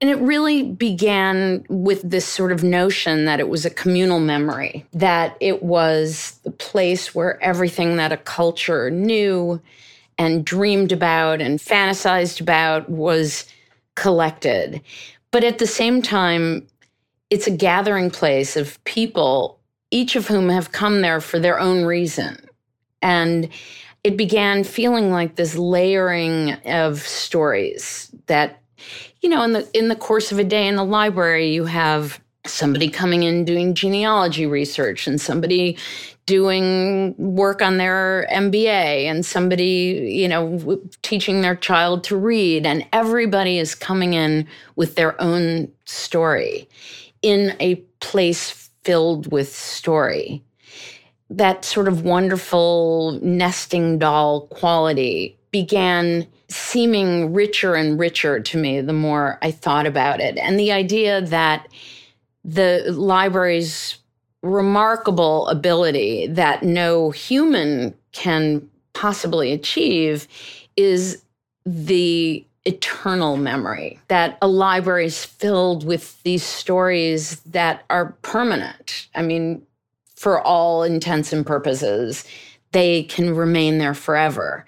And 0.00 0.10
it 0.10 0.18
really 0.18 0.62
began 0.62 1.64
with 1.70 2.02
this 2.02 2.26
sort 2.26 2.52
of 2.52 2.62
notion 2.62 3.24
that 3.24 3.40
it 3.40 3.48
was 3.48 3.64
a 3.64 3.70
communal 3.70 4.20
memory, 4.20 4.84
that 4.92 5.36
it 5.40 5.62
was 5.62 6.38
the 6.44 6.50
place 6.50 7.14
where 7.14 7.42
everything 7.42 7.96
that 7.96 8.12
a 8.12 8.18
culture 8.18 8.90
knew 8.90 9.60
and 10.18 10.44
dreamed 10.44 10.92
about 10.92 11.40
and 11.40 11.58
fantasized 11.58 12.40
about 12.40 12.90
was 12.90 13.46
collected. 13.94 14.82
But 15.30 15.44
at 15.44 15.58
the 15.58 15.66
same 15.66 16.02
time, 16.02 16.66
it's 17.30 17.46
a 17.46 17.50
gathering 17.50 18.10
place 18.10 18.56
of 18.56 18.82
people, 18.84 19.58
each 19.90 20.14
of 20.14 20.28
whom 20.28 20.50
have 20.50 20.72
come 20.72 21.00
there 21.00 21.20
for 21.20 21.38
their 21.38 21.58
own 21.58 21.84
reason. 21.84 22.38
And 23.00 23.48
it 24.04 24.16
began 24.16 24.62
feeling 24.62 25.10
like 25.10 25.36
this 25.36 25.56
layering 25.56 26.52
of 26.66 27.00
stories 27.00 28.10
that 28.26 28.62
you 29.26 29.30
know, 29.30 29.42
in 29.42 29.54
the 29.54 29.68
in 29.76 29.88
the 29.88 29.96
course 29.96 30.30
of 30.30 30.38
a 30.38 30.44
day 30.44 30.68
in 30.68 30.76
the 30.76 30.84
library, 30.84 31.52
you 31.52 31.64
have 31.64 32.20
somebody 32.46 32.88
coming 32.88 33.24
in 33.24 33.44
doing 33.44 33.74
genealogy 33.74 34.46
research 34.46 35.08
and 35.08 35.20
somebody 35.20 35.76
doing 36.26 37.12
work 37.18 37.60
on 37.60 37.76
their 37.76 38.28
MBA 38.30 38.68
and 38.68 39.26
somebody, 39.26 40.12
you 40.14 40.28
know, 40.28 40.80
teaching 41.02 41.40
their 41.40 41.56
child 41.56 42.04
to 42.04 42.16
read 42.16 42.66
and 42.66 42.86
everybody 42.92 43.58
is 43.58 43.74
coming 43.74 44.14
in 44.14 44.46
with 44.76 44.94
their 44.94 45.20
own 45.20 45.72
story 45.86 46.68
in 47.20 47.56
a 47.58 47.74
place 47.98 48.70
filled 48.84 49.32
with 49.32 49.52
story. 49.52 50.40
That 51.30 51.64
sort 51.64 51.88
of 51.88 52.02
wonderful 52.02 53.18
nesting 53.22 53.98
doll 53.98 54.42
quality 54.46 55.36
began 55.60 56.26
seeming 56.50 57.32
richer 57.32 57.74
and 57.74 57.98
richer 57.98 58.40
to 58.40 58.58
me 58.58 58.82
the 58.82 58.92
more 58.92 59.38
I 59.40 59.50
thought 59.50 59.86
about 59.86 60.20
it. 60.20 60.36
And 60.36 60.60
the 60.60 60.70
idea 60.70 61.22
that 61.22 61.66
the 62.44 62.84
library's 62.92 63.96
remarkable 64.42 65.48
ability 65.48 66.26
that 66.26 66.62
no 66.62 67.10
human 67.10 67.94
can 68.12 68.68
possibly 68.92 69.50
achieve 69.50 70.28
is 70.76 71.22
the 71.64 72.44
eternal 72.66 73.38
memory 73.38 73.98
that 74.08 74.36
a 74.42 74.48
library 74.48 75.06
is 75.06 75.24
filled 75.24 75.86
with 75.86 76.22
these 76.22 76.42
stories 76.42 77.40
that 77.46 77.82
are 77.88 78.12
permanent. 78.20 79.08
I 79.14 79.22
mean, 79.22 79.62
for 80.16 80.38
all 80.38 80.82
intents 80.82 81.32
and 81.32 81.46
purposes, 81.46 82.26
they 82.72 83.04
can 83.04 83.34
remain 83.34 83.78
there 83.78 83.94
forever 83.94 84.66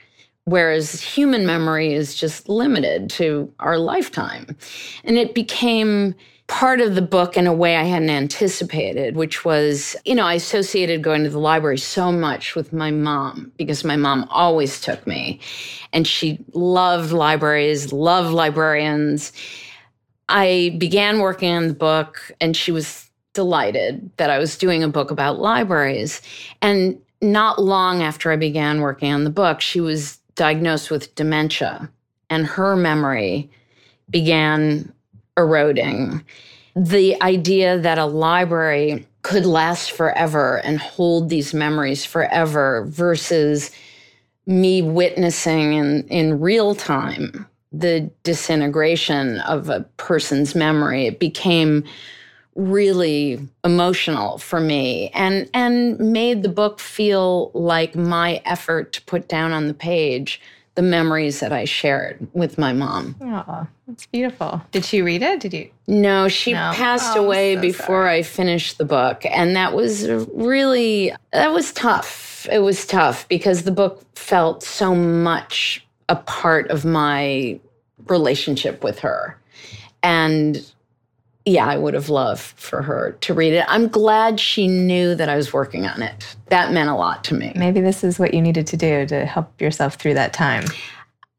whereas 0.51 1.01
human 1.01 1.47
memory 1.47 1.93
is 1.93 2.15
just 2.15 2.49
limited 2.49 3.11
to 3.11 3.53
our 3.61 3.79
lifetime. 3.79 4.57
And 5.05 5.19
it 5.19 5.35
became 5.35 6.15
part 6.49 6.81
of 6.81 6.95
the 6.95 7.03
book 7.03 7.37
in 7.37 7.47
a 7.47 7.53
way 7.53 7.77
I 7.77 7.85
hadn't 7.85 8.09
anticipated, 8.09 9.17
which 9.17 9.45
was, 9.45 9.95
you 10.07 10.15
know, 10.15 10.25
I 10.25 10.35
associated 10.35 11.03
going 11.03 11.25
to 11.25 11.31
the 11.31 11.39
library 11.39 11.77
so 11.77 12.11
much 12.11 12.55
with 12.55 12.73
my 12.73 12.91
mom 12.91 13.53
because 13.59 13.85
my 13.85 13.97
mom 13.97 14.27
always 14.31 14.81
took 14.81 15.07
me 15.07 15.41
and 15.93 16.07
she 16.07 16.43
loved 16.55 17.13
libraries, 17.13 17.93
loved 17.93 18.33
librarians. 18.33 19.33
I 20.31 20.75
began 20.79 21.19
working 21.19 21.53
on 21.53 21.69
the 21.69 21.75
book 21.75 22.33
and 22.41 22.57
she 22.57 22.73
was 22.73 23.11
delighted 23.35 24.11
that 24.17 24.31
I 24.31 24.39
was 24.39 24.57
doing 24.57 24.83
a 24.83 24.89
book 24.89 25.11
about 25.11 25.39
libraries. 25.39 26.23
And 26.63 26.99
not 27.21 27.61
long 27.61 28.03
after 28.03 28.33
I 28.33 28.37
began 28.37 28.81
working 28.81 29.13
on 29.13 29.25
the 29.25 29.31
book, 29.31 29.61
she 29.61 29.81
was 29.81 30.19
diagnosed 30.39 30.91
with 30.91 31.15
dementia, 31.17 31.91
and 32.31 32.47
her 32.47 32.77
memory 32.77 33.51
began 34.09 34.91
eroding. 35.37 36.25
The 36.75 37.21
idea 37.21 37.79
that 37.79 37.99
a 37.99 38.07
library 38.07 39.07
could 39.23 39.45
last 39.45 39.91
forever 39.91 40.63
and 40.65 40.79
hold 40.79 41.29
these 41.29 41.53
memories 41.53 42.05
forever 42.05 42.87
versus 42.89 43.71
me 44.47 44.81
witnessing 44.81 45.75
in, 45.75 46.09
in 46.09 46.41
real 46.41 46.75
time 46.75 47.47
the 47.73 48.11
disintegration 48.23 49.41
of 49.41 49.69
a 49.69 49.81
person's 49.99 50.55
memory. 50.55 51.07
It 51.07 51.19
became 51.19 51.85
really 52.59 53.39
emotional 53.63 54.37
for 54.39 54.59
me 54.59 55.11
and 55.15 55.49
and 55.55 55.97
made 56.01 56.43
the 56.43 56.49
book 56.49 56.81
feel 56.81 57.53
like 57.55 57.95
my 57.95 58.43
effort 58.45 58.93
to 58.93 59.01
put 59.03 59.29
down 59.29 59.53
on 59.53 59.69
the 59.69 59.75
page 59.75 60.41
the 60.79 60.83
memories 60.83 61.41
that 61.41 61.53
I 61.53 61.65
shared 61.65 62.25
with 62.35 62.57
my 62.57 62.73
mom. 62.73 63.17
Oh, 63.21 63.67
that's 63.89 64.07
beautiful. 64.07 64.63
Did 64.71 64.85
she 64.85 65.03
read 65.03 65.23
it? 65.23 65.41
Did 65.41 65.53
you? 65.53 65.71
No, 65.89 66.29
she 66.29 66.53
no. 66.53 66.71
passed 66.73 67.17
oh, 67.17 67.25
away 67.25 67.57
so 67.57 67.63
before 67.63 67.87
sorry. 67.87 68.19
I 68.19 68.23
finished 68.23 68.79
the 68.79 68.85
book. 68.85 69.27
And 69.27 69.57
that 69.57 69.75
was 69.75 70.09
really, 70.33 71.13
that 71.33 71.53
was 71.53 71.73
tough. 71.73 72.47
It 72.49 72.61
was 72.61 72.87
tough 72.87 73.27
because 73.27 73.65
the 73.65 73.73
book 73.73 74.05
felt 74.15 74.63
so 74.63 74.95
much 74.95 75.85
a 76.09 76.15
part 76.15 76.71
of 76.71 76.85
my 76.85 77.59
relationship 78.07 78.85
with 78.85 79.01
her. 79.01 79.37
And 80.05 80.65
yeah, 81.49 81.67
I 81.67 81.77
would 81.77 81.95
have 81.95 82.09
loved 82.09 82.43
for 82.43 82.83
her 82.83 83.13
to 83.21 83.35
read 83.35 83.53
it. 83.53 83.65
I'm 83.69 83.89
glad 83.89 84.39
she 84.39 84.69
knew 84.69 85.15
that 85.15 85.29
I 85.29 85.37
was 85.37 85.53
working 85.53 85.87
on 85.87 86.03
it. 86.03 86.37
That 86.47 86.73
meant 86.73 86.91
a 86.91 86.95
lot 86.95 87.25
to 87.25 87.35
me. 87.35 87.53
Maybe 87.57 87.81
this 87.81 88.05
is 88.05 88.19
what 88.19 88.35
you 88.35 88.43
needed 88.43 88.67
to 88.69 88.77
do 88.77 89.07
to 89.07 89.25
help 89.25 89.61
yourself 89.61 89.95
through 89.95 90.15
that 90.15 90.33
time. 90.33 90.65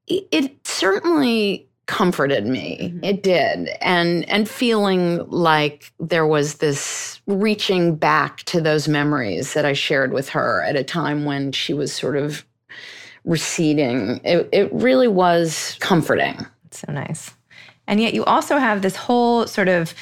It, 0.07 0.55
certainly 0.65 1.67
comforted 1.85 2.45
me. 2.45 2.77
Mm-hmm. 2.81 3.03
It 3.03 3.23
did. 3.23 3.69
And 3.81 4.27
and 4.29 4.47
feeling 4.47 5.27
like 5.29 5.91
there 5.99 6.25
was 6.25 6.55
this 6.55 7.19
reaching 7.25 7.95
back 7.95 8.37
to 8.43 8.61
those 8.61 8.87
memories 8.87 9.53
that 9.53 9.65
I 9.65 9.73
shared 9.73 10.13
with 10.13 10.29
her 10.29 10.63
at 10.63 10.75
a 10.75 10.83
time 10.83 11.25
when 11.25 11.51
she 11.51 11.73
was 11.73 11.91
sort 11.91 12.15
of 12.15 12.45
receding. 13.25 14.21
It, 14.23 14.47
it 14.51 14.71
really 14.71 15.07
was 15.07 15.77
comforting. 15.79 16.45
so 16.71 16.91
nice. 16.91 17.31
And 17.89 17.99
yet 17.99 18.13
you 18.13 18.23
also 18.23 18.59
have 18.59 18.83
this 18.83 18.95
whole 18.95 19.47
sort 19.47 19.67
of 19.67 19.95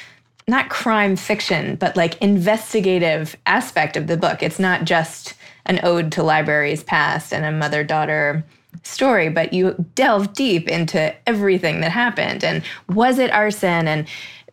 not 0.46 0.70
crime 0.70 1.15
fiction, 1.15 1.77
but 1.77 1.96
like 1.96 2.22
investigative 2.22 3.36
aspect 3.46 3.96
of 3.98 4.08
the 4.08 4.17
book. 4.17 4.44
It's 4.44 4.60
not 4.60 4.84
just 4.84 5.34
an 5.65 5.79
ode 5.84 6.12
to 6.12 6.24
libraries 6.24 6.84
past 6.84 7.34
and 7.34 7.46
a 7.46 7.51
mother 7.51 7.84
daughter 7.86 8.46
story, 8.84 9.29
but 9.29 9.53
you 9.53 9.86
delve 9.96 10.34
deep 10.34 10.67
into 10.67 11.15
everything 11.27 11.79
that 11.82 11.91
happened. 11.91 12.44
And 12.44 12.62
was 12.89 13.20
it 13.20 13.32
arson? 13.32 13.88
And 13.88 14.06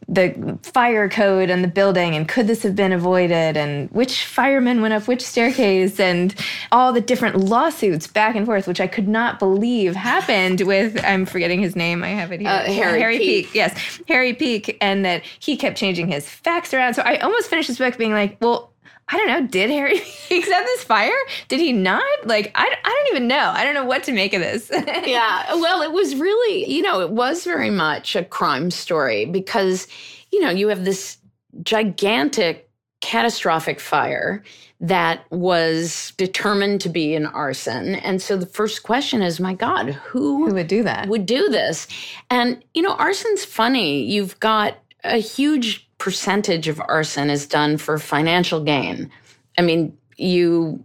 the 0.08 0.58
fire 0.62 1.08
code 1.08 1.50
and 1.50 1.64
the 1.64 1.68
building 1.68 2.14
and 2.14 2.28
could 2.28 2.46
this 2.46 2.62
have 2.62 2.76
been 2.76 2.92
avoided 2.92 3.56
and 3.56 3.90
which 3.90 4.26
fireman 4.26 4.82
went 4.82 4.92
up 4.92 5.08
which 5.08 5.22
staircase 5.22 5.98
and 5.98 6.34
all 6.72 6.92
the 6.92 7.00
different 7.00 7.36
lawsuits 7.36 8.06
back 8.06 8.36
and 8.36 8.44
forth 8.44 8.66
which 8.66 8.80
i 8.80 8.86
could 8.86 9.08
not 9.08 9.38
believe 9.38 9.96
happened 9.96 10.60
with 10.62 11.02
i'm 11.04 11.24
forgetting 11.24 11.60
his 11.60 11.74
name 11.74 12.04
i 12.04 12.08
have 12.08 12.32
it 12.32 12.40
here 12.40 12.50
uh, 12.50 12.64
harry, 12.64 13.00
harry 13.00 13.18
peak. 13.18 13.46
peak. 13.46 13.54
yes 13.54 14.00
harry 14.06 14.34
peak 14.34 14.76
and 14.80 15.04
that 15.04 15.22
he 15.38 15.56
kept 15.56 15.76
changing 15.76 16.08
his 16.08 16.28
facts 16.28 16.74
around 16.74 16.94
so 16.94 17.02
i 17.02 17.16
almost 17.18 17.48
finished 17.48 17.68
this 17.68 17.78
book 17.78 17.96
being 17.96 18.12
like 18.12 18.36
well 18.40 18.73
I 19.08 19.16
don't 19.18 19.26
know. 19.26 19.46
Did 19.46 19.70
Harry 19.70 19.98
set 20.28 20.40
this 20.40 20.84
fire? 20.84 21.12
Did 21.48 21.60
he 21.60 21.72
not? 21.72 22.02
Like, 22.24 22.50
I, 22.54 22.74
I 22.84 22.88
don't 22.88 23.16
even 23.16 23.28
know. 23.28 23.52
I 23.54 23.64
don't 23.64 23.74
know 23.74 23.84
what 23.84 24.04
to 24.04 24.12
make 24.12 24.32
of 24.32 24.40
this. 24.40 24.70
yeah. 25.06 25.54
Well, 25.54 25.82
it 25.82 25.92
was 25.92 26.16
really, 26.16 26.70
you 26.70 26.82
know, 26.82 27.00
it 27.00 27.10
was 27.10 27.44
very 27.44 27.70
much 27.70 28.16
a 28.16 28.24
crime 28.24 28.70
story 28.70 29.26
because, 29.26 29.86
you 30.32 30.40
know, 30.40 30.50
you 30.50 30.68
have 30.68 30.84
this 30.84 31.18
gigantic, 31.62 32.70
catastrophic 33.00 33.78
fire 33.78 34.42
that 34.80 35.30
was 35.30 36.12
determined 36.16 36.80
to 36.80 36.88
be 36.88 37.14
an 37.14 37.26
arson. 37.26 37.96
And 37.96 38.20
so 38.20 38.36
the 38.36 38.46
first 38.46 38.82
question 38.82 39.22
is, 39.22 39.38
my 39.38 39.54
God, 39.54 39.90
who, 39.90 40.46
who 40.46 40.54
would 40.54 40.66
do 40.66 40.82
that? 40.82 41.08
Would 41.08 41.26
do 41.26 41.48
this. 41.48 41.86
And, 42.30 42.64
you 42.72 42.82
know, 42.82 42.94
arson's 42.94 43.44
funny. 43.44 44.02
You've 44.02 44.40
got 44.40 44.78
a 45.04 45.18
huge 45.18 45.83
percentage 46.04 46.68
of 46.68 46.78
arson 46.86 47.30
is 47.30 47.46
done 47.46 47.78
for 47.78 47.98
financial 47.98 48.62
gain. 48.62 49.10
I 49.56 49.62
mean, 49.62 49.96
you 50.18 50.84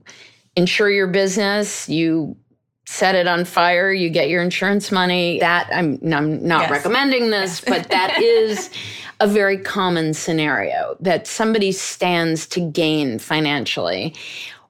insure 0.56 0.90
your 0.90 1.08
business, 1.08 1.90
you 1.90 2.38
set 2.86 3.16
it 3.16 3.28
on 3.28 3.44
fire, 3.44 3.92
you 3.92 4.10
get 4.10 4.30
your 4.30 4.42
insurance 4.42 4.94
money. 4.94 5.38
That 5.42 5.68
I'm, 5.74 6.00
I'm 6.14 6.42
not 6.48 6.62
yes. 6.62 6.72
recommending 6.72 7.32
this, 7.32 7.60
but 7.60 7.90
that 7.90 8.18
is 8.22 8.70
a 9.20 9.28
very 9.28 9.58
common 9.58 10.14
scenario 10.14 10.96
that 11.02 11.28
somebody 11.28 11.74
stands 11.74 12.48
to 12.48 12.62
gain 12.62 13.20
financially, 13.20 14.16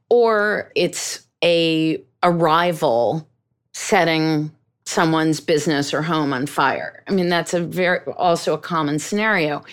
or 0.09 0.71
it's 0.73 1.27
a 1.43 2.03
a 2.23 2.31
rival 2.31 3.29
setting 3.73 4.51
someone's 4.85 5.39
business 5.41 5.93
or 5.93 6.01
home 6.01 6.33
on 6.33 6.47
fire. 6.47 7.03
I 7.07 7.11
mean, 7.11 7.29
that's 7.29 7.53
a 7.53 7.59
very 7.59 7.99
also 8.13 8.55
a 8.55 8.57
common 8.57 8.97
scenario 8.97 9.63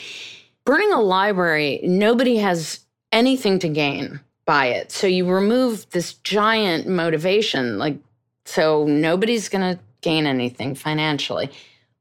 burning 0.67 0.93
a 0.93 1.01
library, 1.01 1.81
nobody 1.83 2.37
has 2.37 2.81
anything 3.13 3.59
to 3.61 3.69
gain 3.69 4.21
by 4.45 4.67
it. 4.67 4.93
So 4.93 5.07
you 5.07 5.27
remove 5.27 5.89
this 5.91 6.15
giant 6.15 6.87
motivation, 6.87 7.79
like, 7.79 7.97
so 8.45 8.85
nobody's 8.85 9.49
going 9.49 9.77
to 9.77 9.83
gain 10.03 10.27
anything 10.27 10.75
financially. 10.75 11.51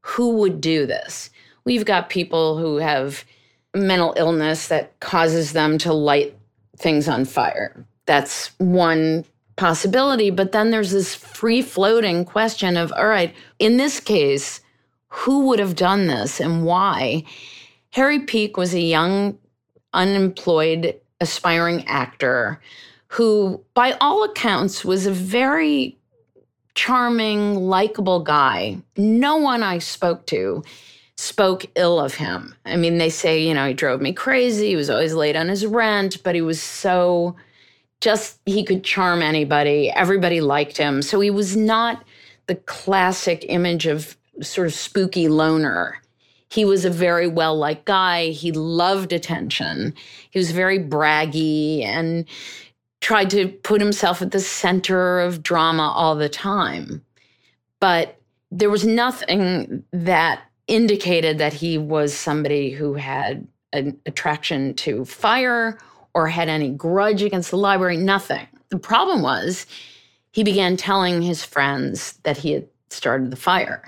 Who 0.02 0.36
would 0.38 0.60
do 0.60 0.86
this? 0.86 1.30
We've 1.64 1.86
got 1.86 2.10
people 2.10 2.58
who 2.58 2.78
have 2.78 3.24
mental 3.74 4.14
illness 4.18 4.68
that 4.68 5.00
causes 5.00 5.54
them 5.54 5.78
to 5.80 5.94
light 5.94 6.38
things 6.78 7.08
on 7.08 7.26
fire. 7.26 7.86
That's 8.06 8.48
one 8.60 9.26
possibility. 9.56 10.30
But 10.30 10.52
then 10.52 10.72
there's 10.72 10.92
this 10.92 11.16
free 11.16 11.62
floating 11.62 12.26
question 12.26 12.78
of 12.78 12.92
all 12.94 13.08
right, 13.08 13.34
in 13.60 13.78
this 13.78 14.00
case, 14.00 14.62
who 15.08 15.48
would 15.48 15.60
have 15.60 15.76
done 15.76 16.08
this 16.08 16.40
and 16.40 16.66
why? 16.66 17.24
Harry 17.96 18.20
Peak 18.20 18.58
was 18.58 18.74
a 18.74 18.82
young, 18.82 19.38
unemployed, 19.94 21.00
aspiring 21.22 21.88
actor 21.88 22.60
who, 23.08 23.64
by 23.74 23.94
all 24.02 24.26
accounts, 24.26 24.84
was 24.84 25.06
a 25.06 25.14
very 25.14 25.98
charming, 26.74 27.56
likable 27.56 28.20
guy. 28.20 28.78
No 28.98 29.38
one 29.38 29.64
I 29.64 29.78
spoke 29.78 30.26
to 30.26 30.62
spoke 31.16 31.68
ill 31.76 31.98
of 31.98 32.16
him. 32.16 32.54
I 32.66 32.76
mean, 32.76 32.98
they 32.98 33.10
say, 33.10 33.42
you 33.42 33.54
know, 33.54 33.66
he 33.66 33.74
drove 33.74 34.02
me 34.02 34.12
crazy. 34.12 34.68
He 34.68 34.76
was 34.76 34.90
always 34.90 35.14
late 35.14 35.38
on 35.38 35.48
his 35.48 35.66
rent, 35.66 36.22
but 36.22 36.36
he 36.36 36.42
was 36.42 36.62
so 36.62 37.38
just, 38.02 38.42
he 38.46 38.66
could 38.66 38.84
charm 38.84 39.22
anybody. 39.22 39.90
Everybody 39.90 40.42
liked 40.42 40.76
him. 40.76 41.02
So 41.02 41.22
he 41.22 41.30
was 41.30 41.56
not 41.56 42.04
the 42.48 42.56
classic 42.56 43.46
image 43.48 43.86
of 43.88 44.18
sort 44.42 44.68
of 44.68 44.74
spooky 44.74 45.30
loner 45.30 46.02
he 46.56 46.64
was 46.64 46.86
a 46.86 46.90
very 46.90 47.28
well 47.28 47.58
liked 47.58 47.84
guy. 47.84 48.28
He 48.28 48.54
loved 48.54 49.12
attention. 49.12 49.94
He 50.32 50.40
was 50.40 50.52
very 50.52 50.80
braggy 50.80 51.84
and 51.84 52.26
tried 53.02 53.30
to 53.32 53.50
put 53.50 53.82
himself 53.82 54.22
at 54.22 54.32
the 54.32 54.40
center 54.40 55.20
of 55.20 55.44
drama 55.44 55.92
all 55.94 56.16
the 56.16 56.30
time. 56.30 57.04
But 57.82 58.18
there 58.52 58.70
was 58.70 58.86
nothing 58.86 59.84
that 59.92 60.44
indicated 60.68 61.40
that 61.40 61.54
he 61.54 61.78
was 61.78 62.14
somebody 62.14 62.72
who 62.72 62.94
had 62.94 63.46
an 63.74 64.00
attraction 64.06 64.74
to 64.76 65.04
fire 65.04 65.78
or 66.14 66.30
had 66.30 66.48
any 66.48 66.70
grudge 66.70 67.22
against 67.22 67.52
the 67.52 67.58
library, 67.58 67.98
nothing. 67.98 68.48
The 68.70 68.80
problem 68.80 69.22
was 69.22 69.66
he 70.32 70.46
began 70.46 70.78
telling 70.78 71.22
his 71.22 71.44
friends 71.44 72.14
that 72.24 72.38
he 72.38 72.54
had 72.54 72.68
started 72.90 73.30
the 73.30 73.36
fire. 73.36 73.84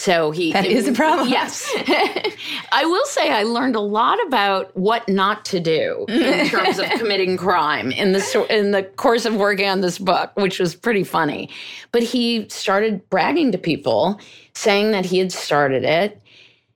So 0.00 0.30
he 0.30 0.50
That 0.54 0.64
is 0.64 0.88
a 0.88 0.92
problem. 0.92 1.28
Yes. 1.28 1.70
I 2.72 2.86
will 2.86 3.04
say 3.04 3.30
I 3.30 3.42
learned 3.42 3.76
a 3.76 3.80
lot 3.80 4.18
about 4.26 4.74
what 4.74 5.06
not 5.10 5.44
to 5.46 5.60
do 5.60 6.06
in 6.08 6.46
terms 6.48 6.78
of 6.78 6.86
committing 6.92 7.36
crime 7.36 7.92
in 7.92 8.12
the 8.12 8.46
in 8.48 8.70
the 8.70 8.82
course 8.82 9.26
of 9.26 9.36
working 9.36 9.68
on 9.68 9.82
this 9.82 9.98
book, 9.98 10.30
which 10.36 10.58
was 10.58 10.74
pretty 10.74 11.04
funny. 11.04 11.50
But 11.92 12.02
he 12.02 12.48
started 12.48 13.10
bragging 13.10 13.52
to 13.52 13.58
people 13.58 14.18
saying 14.54 14.92
that 14.92 15.04
he 15.04 15.18
had 15.18 15.32
started 15.32 15.84
it. 15.84 16.18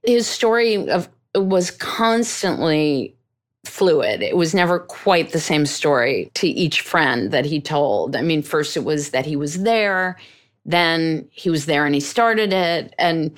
His 0.03 0.27
story 0.27 0.87
of 0.91 1.09
was 1.35 1.71
constantly 1.71 3.17
fluid. 3.65 4.21
It 4.21 4.37
was 4.37 4.55
never 4.55 4.81
quite 4.81 5.33
the 5.33 5.41
same 5.41 5.65
story 5.65 6.31
to 6.35 6.47
each 6.47 6.83
friend 6.83 7.31
that 7.31 7.47
he 7.47 7.59
told. 7.59 8.17
I 8.17 8.21
mean, 8.21 8.43
first 8.43 8.77
it 8.77 8.85
was 8.85 9.13
that 9.13 9.25
he 9.25 9.35
was 9.35 9.63
there, 9.63 10.19
then 10.65 11.29
he 11.31 11.51
was 11.51 11.67
there 11.67 11.87
and 11.87 11.95
he 11.95 12.01
started 12.01 12.53
it. 12.53 12.95
And, 12.99 13.37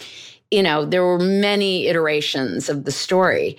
you 0.50 0.62
know, 0.62 0.84
there 0.84 1.04
were 1.04 1.18
many 1.18 1.86
iterations 1.88 2.68
of 2.68 2.84
the 2.84 2.92
story. 2.92 3.56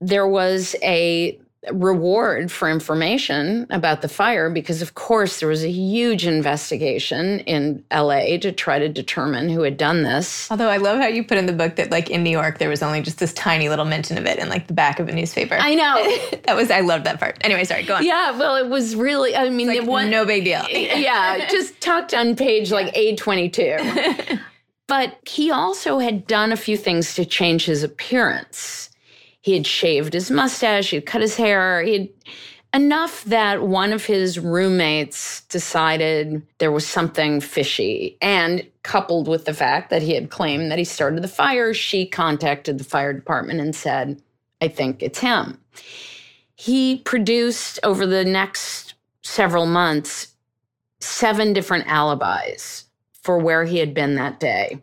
There 0.00 0.28
was 0.28 0.76
a 0.82 1.38
reward 1.72 2.52
for 2.52 2.68
information 2.68 3.66
about 3.70 4.02
the 4.02 4.08
fire 4.08 4.50
because, 4.50 4.82
of 4.82 4.94
course, 4.94 5.40
there 5.40 5.48
was 5.48 5.64
a 5.64 5.70
huge 5.70 6.26
investigation 6.26 7.40
in 7.40 7.84
LA 7.92 8.36
to 8.38 8.52
try 8.52 8.78
to 8.78 8.88
determine 8.88 9.48
who 9.48 9.62
had 9.62 9.76
done 9.76 10.02
this. 10.02 10.50
Although 10.50 10.68
I 10.68 10.76
love 10.76 10.98
how 10.98 11.06
you 11.06 11.24
put 11.24 11.38
in 11.38 11.46
the 11.46 11.52
book 11.52 11.76
that, 11.76 11.90
like, 11.90 12.10
in 12.10 12.22
New 12.22 12.30
York, 12.30 12.58
there 12.58 12.68
was 12.68 12.82
only 12.82 13.00
just 13.00 13.18
this 13.18 13.32
tiny 13.32 13.68
little 13.68 13.84
mention 13.84 14.18
of 14.18 14.26
it 14.26 14.38
in, 14.38 14.48
like, 14.48 14.66
the 14.66 14.74
back 14.74 15.00
of 15.00 15.08
a 15.08 15.12
newspaper. 15.12 15.56
I 15.58 15.74
know. 15.74 16.38
that 16.44 16.56
was, 16.56 16.70
I 16.70 16.80
loved 16.80 17.04
that 17.04 17.18
part. 17.18 17.38
Anyway, 17.42 17.64
sorry, 17.64 17.84
go 17.84 17.96
on. 17.96 18.04
Yeah, 18.04 18.36
well, 18.38 18.56
it 18.56 18.68
was 18.68 18.96
really, 18.96 19.36
I 19.36 19.48
mean, 19.50 19.68
like, 19.68 19.76
it 19.76 19.86
was 19.86 20.08
no 20.08 20.24
big 20.24 20.44
deal. 20.44 20.64
yeah, 20.70 21.48
just 21.50 21.80
tucked 21.80 22.14
on 22.14 22.36
page 22.36 22.70
like 22.70 22.92
A22. 22.94 24.40
But 24.86 25.18
he 25.26 25.50
also 25.50 25.98
had 25.98 26.26
done 26.26 26.52
a 26.52 26.56
few 26.56 26.76
things 26.76 27.14
to 27.14 27.24
change 27.24 27.64
his 27.64 27.82
appearance. 27.82 28.90
He 29.44 29.52
had 29.52 29.66
shaved 29.66 30.14
his 30.14 30.30
mustache, 30.30 30.88
he 30.88 30.96
had 30.96 31.04
cut 31.04 31.20
his 31.20 31.36
hair, 31.36 31.82
he 31.82 31.92
had 31.92 32.08
enough 32.72 33.24
that 33.24 33.62
one 33.62 33.92
of 33.92 34.06
his 34.06 34.38
roommates 34.38 35.42
decided 35.42 36.40
there 36.56 36.72
was 36.72 36.86
something 36.86 37.42
fishy. 37.42 38.16
And 38.22 38.66
coupled 38.84 39.28
with 39.28 39.44
the 39.44 39.52
fact 39.52 39.90
that 39.90 40.00
he 40.00 40.14
had 40.14 40.30
claimed 40.30 40.70
that 40.70 40.78
he 40.78 40.84
started 40.84 41.22
the 41.22 41.28
fire, 41.28 41.74
she 41.74 42.06
contacted 42.06 42.78
the 42.78 42.84
fire 42.84 43.12
department 43.12 43.60
and 43.60 43.76
said, 43.76 44.18
I 44.62 44.68
think 44.68 45.02
it's 45.02 45.18
him. 45.18 45.60
He 46.54 47.00
produced 47.00 47.78
over 47.82 48.06
the 48.06 48.24
next 48.24 48.94
several 49.20 49.66
months 49.66 50.28
seven 51.00 51.52
different 51.52 51.86
alibis 51.86 52.86
for 53.20 53.36
where 53.36 53.66
he 53.66 53.76
had 53.76 53.92
been 53.92 54.14
that 54.14 54.40
day. 54.40 54.80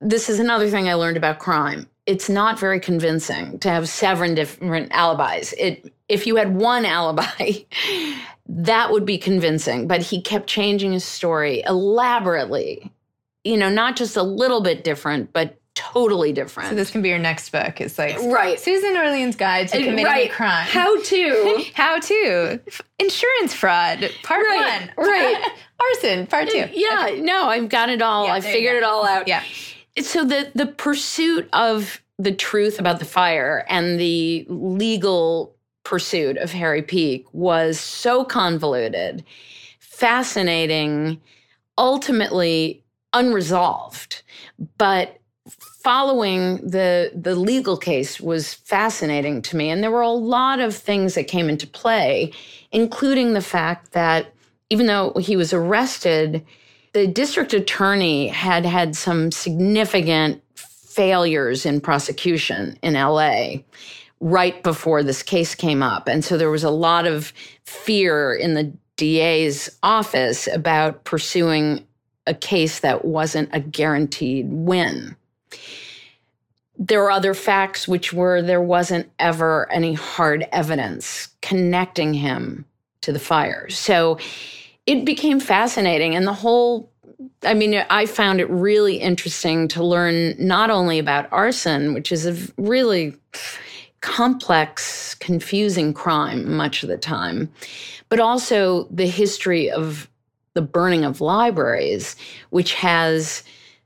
This 0.00 0.30
is 0.30 0.40
another 0.40 0.70
thing 0.70 0.88
I 0.88 0.94
learned 0.94 1.18
about 1.18 1.40
crime. 1.40 1.90
It's 2.08 2.30
not 2.30 2.58
very 2.58 2.80
convincing 2.80 3.58
to 3.58 3.68
have 3.68 3.86
seven 3.86 4.34
different 4.34 4.90
alibis. 4.92 5.52
It 5.58 5.92
if 6.08 6.26
you 6.26 6.36
had 6.36 6.56
one 6.56 6.86
alibi, 6.86 7.52
that 8.48 8.90
would 8.90 9.04
be 9.04 9.18
convincing. 9.18 9.86
But 9.86 10.00
he 10.00 10.22
kept 10.22 10.46
changing 10.46 10.92
his 10.92 11.04
story 11.04 11.62
elaborately, 11.66 12.90
you 13.44 13.58
know, 13.58 13.68
not 13.68 13.94
just 13.94 14.16
a 14.16 14.22
little 14.22 14.62
bit 14.62 14.84
different, 14.84 15.34
but 15.34 15.58
totally 15.74 16.32
different. 16.32 16.70
So 16.70 16.74
this 16.74 16.90
can 16.90 17.02
be 17.02 17.10
your 17.10 17.18
next 17.18 17.50
book. 17.50 17.78
It's 17.80 17.98
like 17.98 18.18
right. 18.20 18.58
Susan 18.58 18.96
Orlean's 18.96 19.36
Guide 19.36 19.68
to 19.68 19.78
Committing 19.78 20.06
right. 20.06 20.30
a 20.30 20.32
Crime. 20.32 20.66
How 20.66 20.98
to. 21.00 21.64
How 21.74 22.00
to. 22.00 22.60
Insurance 22.98 23.52
fraud, 23.52 24.10
part 24.22 24.44
right. 24.46 24.90
one. 24.96 25.06
Right. 25.06 25.46
Arson, 25.80 26.26
part 26.26 26.48
two. 26.48 26.68
Yeah, 26.72 27.06
okay. 27.08 27.20
no, 27.20 27.44
I've 27.44 27.68
got 27.68 27.90
it 27.90 28.02
all. 28.02 28.26
Yeah, 28.26 28.32
I 28.32 28.40
figured 28.40 28.76
it 28.76 28.82
all 28.82 29.06
out. 29.06 29.28
Yeah. 29.28 29.44
So 30.02 30.24
the 30.24 30.50
the 30.54 30.66
pursuit 30.66 31.48
of 31.52 32.00
the 32.18 32.32
truth 32.32 32.78
about 32.78 32.98
the 32.98 33.04
fire 33.04 33.64
and 33.68 33.98
the 33.98 34.46
legal 34.48 35.56
pursuit 35.84 36.36
of 36.36 36.52
Harry 36.52 36.82
Peak 36.82 37.26
was 37.32 37.80
so 37.80 38.24
convoluted, 38.24 39.24
fascinating, 39.78 41.20
ultimately 41.78 42.84
unresolved. 43.12 44.22
But 44.76 45.18
following 45.82 46.56
the 46.56 47.10
the 47.14 47.34
legal 47.34 47.76
case 47.76 48.20
was 48.20 48.52
fascinating 48.52 49.40
to 49.40 49.56
me 49.56 49.70
and 49.70 49.82
there 49.82 49.90
were 49.90 50.02
a 50.02 50.10
lot 50.10 50.60
of 50.60 50.76
things 50.76 51.14
that 51.14 51.26
came 51.26 51.48
into 51.48 51.66
play 51.66 52.30
including 52.70 53.32
the 53.32 53.40
fact 53.40 53.92
that 53.92 54.34
even 54.68 54.84
though 54.86 55.14
he 55.14 55.36
was 55.36 55.54
arrested 55.54 56.44
the 56.92 57.06
district 57.06 57.52
attorney 57.52 58.28
had 58.28 58.64
had 58.64 58.96
some 58.96 59.30
significant 59.30 60.42
failures 60.54 61.64
in 61.64 61.80
prosecution 61.80 62.78
in 62.82 62.94
LA 62.94 63.56
right 64.20 64.62
before 64.62 65.02
this 65.02 65.22
case 65.22 65.54
came 65.54 65.82
up 65.82 66.08
and 66.08 66.24
so 66.24 66.36
there 66.36 66.50
was 66.50 66.64
a 66.64 66.70
lot 66.70 67.06
of 67.06 67.32
fear 67.64 68.34
in 68.34 68.54
the 68.54 68.72
DA's 68.96 69.70
office 69.82 70.48
about 70.48 71.04
pursuing 71.04 71.86
a 72.26 72.34
case 72.34 72.80
that 72.80 73.04
wasn't 73.04 73.48
a 73.52 73.60
guaranteed 73.60 74.48
win 74.50 75.14
there 76.78 77.02
were 77.02 77.10
other 77.10 77.34
facts 77.34 77.88
which 77.88 78.12
were 78.12 78.40
there 78.40 78.62
wasn't 78.62 79.10
ever 79.18 79.70
any 79.72 79.94
hard 79.94 80.46
evidence 80.52 81.28
connecting 81.42 82.14
him 82.14 82.64
to 83.00 83.12
the 83.12 83.18
fire. 83.18 83.68
So 83.68 84.18
it 84.88 85.04
became 85.04 85.38
fascinating. 85.38 86.16
And 86.16 86.26
the 86.26 86.32
whole, 86.32 86.90
I 87.42 87.52
mean, 87.52 87.74
I 87.90 88.06
found 88.06 88.40
it 88.40 88.48
really 88.48 88.96
interesting 88.96 89.68
to 89.68 89.84
learn 89.84 90.34
not 90.38 90.70
only 90.70 90.98
about 90.98 91.30
arson, 91.30 91.92
which 91.92 92.10
is 92.10 92.24
a 92.24 92.34
really 92.56 93.14
complex, 94.00 95.14
confusing 95.16 95.92
crime 95.92 96.56
much 96.56 96.82
of 96.82 96.88
the 96.88 96.96
time, 96.96 97.52
but 98.08 98.18
also 98.18 98.88
the 98.90 99.06
history 99.06 99.70
of 99.70 100.08
the 100.54 100.62
burning 100.62 101.04
of 101.04 101.20
libraries, 101.20 102.16
which 102.48 102.72
has 102.72 103.42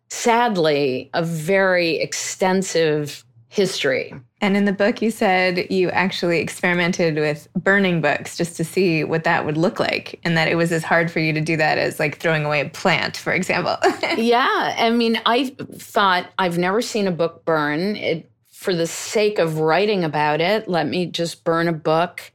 sadly, 0.08 1.10
a 1.14 1.24
very 1.24 1.96
extensive 1.96 3.24
history. 3.52 4.14
And 4.40 4.56
in 4.56 4.64
the 4.64 4.72
book, 4.72 5.02
you 5.02 5.10
said 5.10 5.70
you 5.70 5.90
actually 5.90 6.40
experimented 6.40 7.16
with 7.16 7.48
burning 7.54 8.00
books 8.00 8.34
just 8.34 8.56
to 8.56 8.64
see 8.64 9.04
what 9.04 9.24
that 9.24 9.44
would 9.44 9.58
look 9.58 9.78
like, 9.78 10.18
and 10.24 10.38
that 10.38 10.48
it 10.48 10.54
was 10.54 10.72
as 10.72 10.82
hard 10.82 11.10
for 11.10 11.20
you 11.20 11.34
to 11.34 11.40
do 11.42 11.58
that 11.58 11.76
as 11.76 12.00
like 12.00 12.16
throwing 12.16 12.46
away 12.46 12.62
a 12.62 12.70
plant, 12.70 13.14
for 13.14 13.30
example. 13.30 13.76
yeah. 14.16 14.74
I 14.78 14.88
mean, 14.88 15.20
I 15.26 15.54
thought 15.74 16.30
I've 16.38 16.56
never 16.56 16.80
seen 16.80 17.06
a 17.06 17.10
book 17.10 17.44
burn. 17.44 17.94
It, 17.96 18.30
for 18.48 18.74
the 18.74 18.86
sake 18.86 19.38
of 19.38 19.58
writing 19.58 20.02
about 20.02 20.40
it, 20.40 20.66
let 20.66 20.88
me 20.88 21.04
just 21.04 21.44
burn 21.44 21.68
a 21.68 21.74
book 21.74 22.32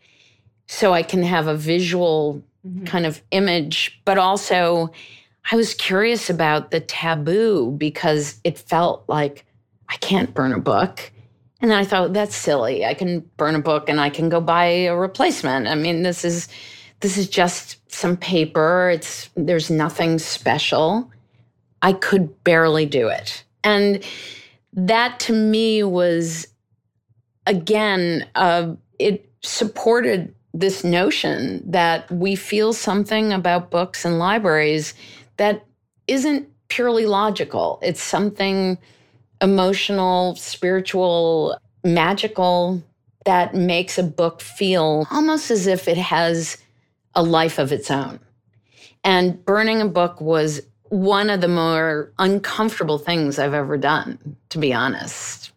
so 0.68 0.94
I 0.94 1.02
can 1.02 1.24
have 1.24 1.48
a 1.48 1.56
visual 1.56 2.44
mm-hmm. 2.64 2.86
kind 2.86 3.08
of 3.08 3.24
image, 3.32 4.00
but 4.06 4.20
also 4.20 4.92
I 5.52 5.56
was 5.56 5.74
curious 5.74 6.30
about 6.30 6.70
the 6.70 6.80
taboo 6.80 7.72
because 7.72 8.40
it 8.44 8.60
felt 8.60 9.04
like 9.08 9.47
I 9.90 9.96
can't 9.98 10.34
burn 10.34 10.54
a 10.54 10.60
book. 10.60 11.12
And 11.62 11.72
then 11.72 11.78
I 11.78 11.86
thought, 11.86 12.14
that's 12.14 12.36
silly. 12.36 12.86
I 12.86 12.94
can 12.94 13.22
burn 13.38 13.56
a 13.56 13.62
book 13.62 13.90
and 13.90 14.00
I 14.00 14.10
can 14.10 14.30
go 14.30 14.40
buy 14.40 14.66
a 14.66 14.96
replacement. 14.96 15.68
I 15.68 15.76
mean, 15.76 16.04
this 16.04 16.24
is 16.24 16.48
this 17.00 17.18
is 17.18 17.30
just 17.30 17.80
some 17.92 18.18
paper. 18.18 18.90
It's 18.94 19.30
there's 19.36 19.70
nothing 19.70 20.20
special. 20.20 21.12
I 21.82 21.94
could 21.94 22.44
barely 22.44 22.86
do 22.86 23.08
it. 23.08 23.44
And 23.64 24.04
that 24.74 25.20
to 25.22 25.34
me 25.34 25.84
was 25.84 26.48
again, 27.46 28.28
uh, 28.36 28.74
it 29.00 29.32
supported 29.42 30.34
this 30.54 30.84
notion 30.84 31.64
that 31.70 32.10
we 32.12 32.36
feel 32.36 32.74
something 32.74 33.32
about 33.32 33.72
books 33.72 34.06
and 34.06 34.20
libraries 34.20 34.94
that 35.38 35.66
isn't 36.08 36.50
purely 36.68 37.06
logical. 37.06 37.80
It's 37.82 38.02
something 38.02 38.78
emotional, 39.42 40.36
spiritual, 40.36 41.58
magical 41.84 42.84
that 43.26 43.54
makes 43.54 43.98
a 43.98 44.04
book 44.04 44.42
feel 44.42 45.06
almost 45.12 45.52
as 45.52 45.68
if 45.68 45.88
it 45.88 45.98
has 45.98 46.58
a 47.14 47.24
life 47.24 47.60
of 47.60 47.72
its 47.72 47.92
own. 47.92 48.20
And 49.04 49.44
burning 49.44 49.82
a 49.82 49.88
book 49.88 50.22
was 50.22 50.62
one 50.84 51.30
of 51.30 51.42
the 51.42 51.48
more 51.48 52.12
uncomfortable 52.20 52.98
things 52.98 53.38
I've 53.40 53.54
ever 53.54 53.78
done, 53.78 54.38
to 54.50 54.58
be 54.58 54.74
honest. 54.74 55.52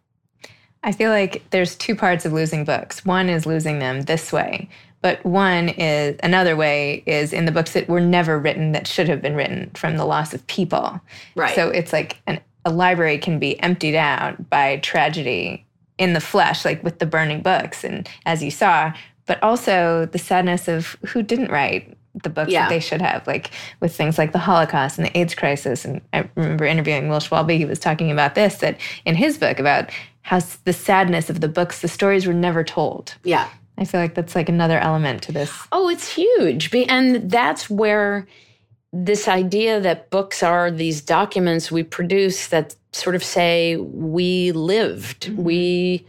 I 0.83 0.91
feel 0.91 1.11
like 1.11 1.43
there's 1.51 1.75
two 1.75 1.95
parts 1.95 2.25
of 2.25 2.33
losing 2.33 2.65
books. 2.65 3.05
One 3.05 3.29
is 3.29 3.45
losing 3.45 3.79
them 3.79 4.01
this 4.01 4.33
way, 4.33 4.67
but 5.01 5.23
one 5.25 5.69
is 5.69 6.19
another 6.23 6.55
way 6.55 7.03
is 7.05 7.33
in 7.33 7.45
the 7.45 7.51
books 7.51 7.73
that 7.73 7.87
were 7.87 8.01
never 8.01 8.39
written 8.39 8.71
that 8.71 8.87
should 8.87 9.07
have 9.07 9.21
been 9.21 9.35
written 9.35 9.69
from 9.75 9.95
the 9.95 10.05
loss 10.05 10.33
of 10.33 10.45
people. 10.47 10.99
Right. 11.35 11.55
So 11.55 11.69
it's 11.69 11.93
like 11.93 12.17
an, 12.27 12.41
a 12.65 12.71
library 12.71 13.17
can 13.17 13.39
be 13.39 13.59
emptied 13.61 13.95
out 13.95 14.49
by 14.49 14.77
tragedy 14.77 15.65
in 15.97 16.13
the 16.13 16.19
flesh, 16.19 16.65
like 16.65 16.83
with 16.83 16.99
the 16.99 17.05
burning 17.05 17.41
books, 17.41 17.83
and 17.83 18.09
as 18.25 18.41
you 18.41 18.51
saw, 18.51 18.93
but 19.25 19.41
also 19.43 20.07
the 20.07 20.19
sadness 20.19 20.67
of 20.67 20.95
who 21.07 21.21
didn't 21.21 21.51
write 21.51 21.95
the 22.23 22.29
books 22.29 22.51
yeah. 22.51 22.63
that 22.63 22.69
they 22.69 22.79
should 22.79 23.01
have, 23.01 23.25
like 23.25 23.51
with 23.79 23.95
things 23.95 24.17
like 24.17 24.31
the 24.31 24.39
Holocaust 24.39 24.97
and 24.97 25.07
the 25.07 25.17
AIDS 25.17 25.35
crisis. 25.35 25.85
And 25.85 26.01
I 26.11 26.29
remember 26.35 26.65
interviewing 26.65 27.07
Will 27.07 27.19
Schwalbe, 27.19 27.57
he 27.57 27.65
was 27.65 27.79
talking 27.79 28.11
about 28.11 28.35
this, 28.35 28.55
that 28.57 28.79
in 29.05 29.15
his 29.15 29.37
book 29.37 29.59
about 29.59 29.89
how 30.23 30.41
the 30.65 30.73
sadness 30.73 31.29
of 31.29 31.39
the 31.39 31.47
books, 31.47 31.81
the 31.81 31.87
stories 31.87 32.27
were 32.27 32.33
never 32.33 32.63
told. 32.63 33.15
Yeah. 33.23 33.47
I 33.77 33.85
feel 33.85 34.01
like 34.01 34.15
that's 34.15 34.35
like 34.35 34.49
another 34.49 34.77
element 34.77 35.23
to 35.23 35.31
this. 35.31 35.51
Oh, 35.71 35.89
it's 35.89 36.13
huge. 36.13 36.73
And 36.75 37.31
that's 37.31 37.69
where 37.69 38.27
this 38.93 39.27
idea 39.27 39.79
that 39.79 40.09
books 40.09 40.43
are 40.43 40.69
these 40.69 41.01
documents 41.01 41.71
we 41.71 41.83
produce 41.83 42.47
that 42.47 42.75
sort 42.91 43.15
of 43.15 43.23
say 43.23 43.77
we 43.77 44.51
lived, 44.51 45.27
mm-hmm. 45.27 45.43
we 45.43 46.05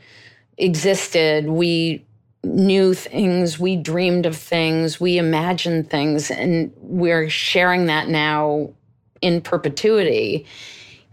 existed, 0.58 1.48
we 1.48 2.04
knew 2.44 2.92
things, 2.92 3.58
we 3.58 3.76
dreamed 3.76 4.26
of 4.26 4.36
things, 4.36 5.00
we 5.00 5.16
imagined 5.16 5.88
things, 5.90 6.30
and 6.30 6.72
we're 6.78 7.28
sharing 7.30 7.86
that 7.86 8.08
now 8.08 8.70
in 9.20 9.40
perpetuity. 9.40 10.44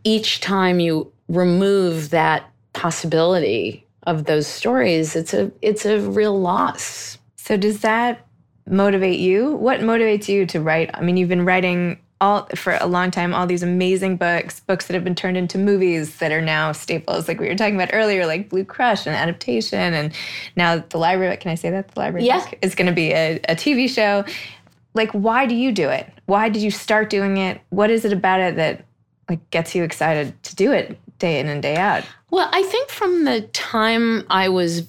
Each 0.03 0.39
time 0.39 0.79
you 0.79 1.11
remove 1.27 2.09
that 2.09 2.49
possibility 2.73 3.85
of 4.03 4.25
those 4.25 4.47
stories, 4.47 5.15
it's 5.15 5.33
a 5.33 5.51
it's 5.61 5.85
a 5.85 5.99
real 5.99 6.39
loss. 6.39 7.19
So 7.35 7.57
does 7.57 7.81
that 7.81 8.25
motivate 8.69 9.19
you? 9.19 9.55
What 9.55 9.79
motivates 9.81 10.27
you 10.27 10.45
to 10.47 10.61
write? 10.61 10.89
I 10.93 11.01
mean, 11.01 11.17
you've 11.17 11.29
been 11.29 11.45
writing 11.45 11.99
all 12.21 12.47
for 12.55 12.77
a 12.81 12.85
long 12.85 13.11
time 13.11 13.33
all 13.33 13.47
these 13.47 13.63
amazing 13.63 14.17
books 14.17 14.59
books 14.59 14.87
that 14.87 14.93
have 14.93 15.05
been 15.05 15.15
turned 15.15 15.37
into 15.37 15.57
movies 15.57 16.17
that 16.17 16.33
are 16.33 16.41
now 16.41 16.73
staples 16.73 17.29
like 17.29 17.39
we 17.39 17.47
were 17.47 17.55
talking 17.55 17.75
about 17.75 17.89
earlier 17.93 18.25
like 18.25 18.49
blue 18.49 18.65
crush 18.65 19.07
and 19.07 19.15
adaptation 19.15 19.93
and 19.93 20.13
now 20.57 20.83
the 20.89 20.97
library 20.97 21.37
can 21.37 21.49
i 21.49 21.55
say 21.55 21.69
that 21.69 21.87
the 21.87 21.97
library 21.97 22.25
yeah. 22.25 22.45
is 22.61 22.75
going 22.75 22.87
to 22.87 22.91
be 22.91 23.13
a, 23.13 23.39
a 23.47 23.55
tv 23.55 23.87
show 23.87 24.25
like 24.95 25.09
why 25.11 25.45
do 25.45 25.55
you 25.55 25.71
do 25.71 25.87
it 25.87 26.11
why 26.25 26.49
did 26.49 26.61
you 26.61 26.69
start 26.69 27.09
doing 27.09 27.37
it 27.37 27.61
what 27.69 27.89
is 27.89 28.03
it 28.03 28.11
about 28.11 28.41
it 28.41 28.57
that 28.57 28.83
like 29.29 29.49
gets 29.49 29.73
you 29.73 29.83
excited 29.83 30.43
to 30.43 30.55
do 30.57 30.73
it 30.73 30.99
day 31.19 31.39
in 31.39 31.47
and 31.47 31.61
day 31.61 31.75
out? 31.75 32.03
Well, 32.31 32.49
I 32.51 32.63
think 32.63 32.89
from 32.89 33.25
the 33.25 33.41
time 33.41 34.25
I 34.29 34.49
was 34.49 34.87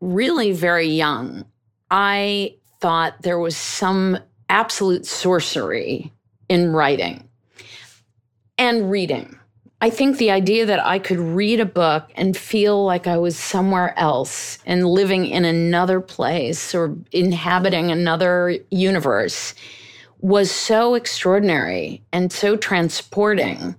really 0.00 0.52
very 0.52 0.88
young, 0.88 1.44
I 1.90 2.54
thought 2.80 3.22
there 3.22 3.38
was 3.38 3.56
some 3.56 4.18
absolute 4.48 5.06
sorcery 5.06 6.12
in 6.48 6.72
writing 6.72 7.28
and 8.58 8.90
reading. 8.90 9.38
I 9.82 9.88
think 9.88 10.18
the 10.18 10.30
idea 10.30 10.66
that 10.66 10.84
I 10.84 10.98
could 10.98 11.18
read 11.18 11.60
a 11.60 11.64
book 11.64 12.10
and 12.14 12.36
feel 12.36 12.84
like 12.84 13.06
I 13.06 13.16
was 13.16 13.38
somewhere 13.38 13.98
else 13.98 14.58
and 14.66 14.86
living 14.86 15.24
in 15.24 15.46
another 15.46 16.00
place 16.00 16.74
or 16.74 16.94
inhabiting 17.12 17.90
another 17.90 18.58
universe 18.70 19.54
was 20.20 20.50
so 20.50 20.94
extraordinary 20.94 22.02
and 22.12 22.30
so 22.30 22.56
transporting 22.56 23.74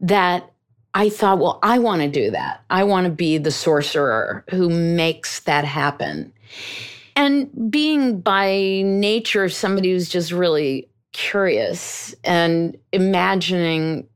that 0.00 0.50
I 0.94 1.10
thought, 1.10 1.40
well, 1.40 1.58
I 1.62 1.78
want 1.78 2.00
to 2.00 2.08
do 2.08 2.30
that. 2.30 2.64
I 2.70 2.84
want 2.84 3.04
to 3.04 3.10
be 3.10 3.36
the 3.36 3.50
sorcerer 3.50 4.44
who 4.48 4.70
makes 4.70 5.40
that 5.40 5.66
happen. 5.66 6.32
And 7.16 7.70
being 7.70 8.20
by 8.20 8.82
nature 8.84 9.48
somebody 9.48 9.92
who's 9.92 10.08
just 10.08 10.32
really 10.32 10.88
curious 11.12 12.14
and 12.24 12.76
imagining 12.92 14.08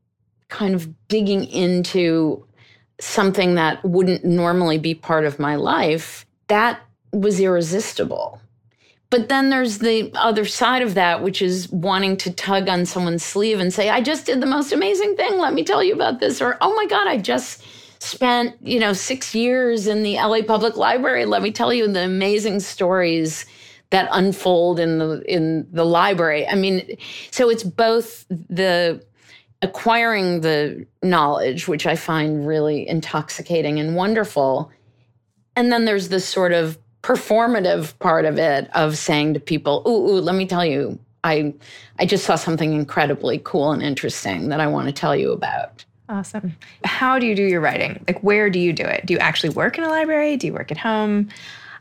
kind 0.48 0.74
of 0.74 0.88
digging 1.08 1.44
into 1.44 2.44
something 3.00 3.54
that 3.54 3.84
wouldn't 3.84 4.24
normally 4.24 4.78
be 4.78 4.94
part 4.94 5.24
of 5.24 5.38
my 5.38 5.54
life, 5.54 6.26
that 6.48 6.80
was 7.12 7.40
irresistible. 7.40 8.40
But 9.10 9.28
then 9.28 9.48
there's 9.48 9.78
the 9.78 10.10
other 10.14 10.44
side 10.44 10.82
of 10.82 10.94
that, 10.94 11.22
which 11.22 11.40
is 11.40 11.70
wanting 11.70 12.16
to 12.18 12.32
tug 12.32 12.68
on 12.68 12.84
someone's 12.84 13.22
sleeve 13.22 13.58
and 13.58 13.72
say, 13.72 13.88
I 13.88 14.02
just 14.02 14.26
did 14.26 14.40
the 14.40 14.46
most 14.46 14.72
amazing 14.72 15.16
thing. 15.16 15.38
Let 15.38 15.54
me 15.54 15.64
tell 15.64 15.82
you 15.82 15.94
about 15.94 16.20
this. 16.20 16.42
Or, 16.42 16.58
oh 16.60 16.74
my 16.74 16.86
God, 16.86 17.06
I 17.06 17.16
just 17.16 17.62
spent, 18.00 18.56
you 18.60 18.78
know, 18.78 18.92
six 18.92 19.34
years 19.34 19.86
in 19.86 20.02
the 20.02 20.14
LA 20.14 20.42
Public 20.42 20.76
Library. 20.76 21.24
Let 21.24 21.42
me 21.42 21.50
tell 21.50 21.72
you 21.72 21.86
the 21.88 22.04
amazing 22.04 22.60
stories 22.60 23.46
that 23.90 24.08
unfold 24.12 24.78
in 24.78 24.98
the 24.98 25.22
in 25.26 25.66
the 25.72 25.84
library. 25.84 26.46
I 26.46 26.54
mean, 26.54 26.96
so 27.30 27.48
it's 27.48 27.62
both 27.62 28.26
the 28.28 29.04
acquiring 29.62 30.42
the 30.42 30.86
knowledge, 31.02 31.66
which 31.66 31.86
I 31.86 31.96
find 31.96 32.46
really 32.46 32.88
intoxicating 32.88 33.80
and 33.80 33.96
wonderful. 33.96 34.70
And 35.56 35.72
then 35.72 35.84
there's 35.84 36.10
this 36.10 36.28
sort 36.28 36.52
of 36.52 36.78
performative 37.02 37.98
part 37.98 38.24
of 38.24 38.38
it 38.38 38.68
of 38.74 38.96
saying 38.96 39.34
to 39.34 39.40
people, 39.40 39.82
ooh, 39.86 40.10
ooh, 40.10 40.20
let 40.20 40.34
me 40.34 40.46
tell 40.46 40.64
you, 40.64 40.98
I 41.24 41.54
I 41.98 42.06
just 42.06 42.24
saw 42.24 42.36
something 42.36 42.72
incredibly 42.74 43.40
cool 43.42 43.72
and 43.72 43.82
interesting 43.82 44.50
that 44.50 44.60
I 44.60 44.66
want 44.66 44.86
to 44.86 44.92
tell 44.92 45.16
you 45.16 45.32
about. 45.32 45.84
Awesome. 46.08 46.56
How 46.84 47.18
do 47.18 47.26
you 47.26 47.34
do 47.34 47.42
your 47.42 47.60
writing? 47.60 48.02
Like 48.08 48.22
where 48.22 48.48
do 48.48 48.58
you 48.58 48.72
do 48.72 48.84
it? 48.84 49.04
Do 49.04 49.12
you 49.12 49.20
actually 49.20 49.50
work 49.50 49.76
in 49.76 49.84
a 49.84 49.88
library? 49.88 50.36
Do 50.36 50.46
you 50.46 50.54
work 50.54 50.70
at 50.70 50.78
home? 50.78 51.28